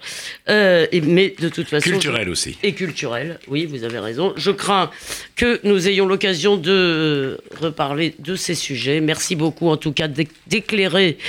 euh, 0.50 0.88
mais 1.04 1.36
de 1.40 1.50
toute 1.50 1.68
façon... 1.68 1.88
Culturel 1.88 2.30
aussi. 2.30 2.58
Et 2.64 2.74
culturel, 2.74 3.38
oui, 3.48 3.68
vous 3.68 3.84
avez 3.84 4.00
raison. 4.00 4.34
Je 4.38 4.50
crains 4.50 4.90
que 5.36 5.60
nous 5.64 5.88
ayons 5.88 6.08
l'occasion 6.08 6.58
de 6.58 7.40
reparler 7.62 8.16
de 8.18 8.36
ces 8.36 8.56
sujets. 8.56 9.02
Merci 9.02 9.36
beaucoup 9.36 9.70
en 9.70 9.78
tout 9.78 9.92
cas 9.92 10.08
d'éclairer 10.48 11.20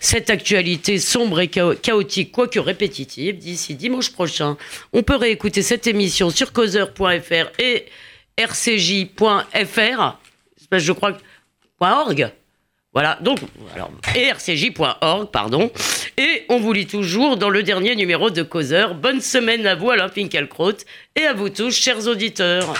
cette 0.00 0.30
actualité 0.30 0.98
sombre 0.98 1.40
et 1.40 1.48
chaotique, 1.48 2.32
quoique 2.32 2.58
répétitive. 2.58 3.36
D'ici 3.36 3.74
dimanche 3.74 4.10
prochain, 4.10 4.56
on 4.94 5.02
peut 5.02 5.16
réécouter 5.16 5.60
cette 5.60 5.86
émission 5.86 6.30
sur 6.30 6.50
causeur.fr 6.54 7.60
et 7.60 7.84
rcj.fr. 8.40 10.18
Je 10.72 10.92
crois 10.92 11.12
que 11.12 11.20
.org. 11.80 12.32
Voilà, 12.94 13.18
donc, 13.20 13.40
alors, 13.74 13.90
ercj.org, 14.14 15.30
pardon. 15.32 15.70
Et 16.16 16.44
on 16.48 16.60
vous 16.60 16.72
lit 16.72 16.86
toujours 16.86 17.36
dans 17.36 17.50
le 17.50 17.64
dernier 17.64 17.96
numéro 17.96 18.30
de 18.30 18.44
Causeur. 18.44 18.94
Bonne 18.94 19.20
semaine 19.20 19.66
à 19.66 19.74
vous, 19.74 19.90
Alain 19.90 20.08
Finkielkraut, 20.08 20.76
et 21.16 21.24
à 21.24 21.32
vous 21.32 21.48
tous, 21.48 21.72
chers 21.72 22.06
auditeurs. 22.06 22.72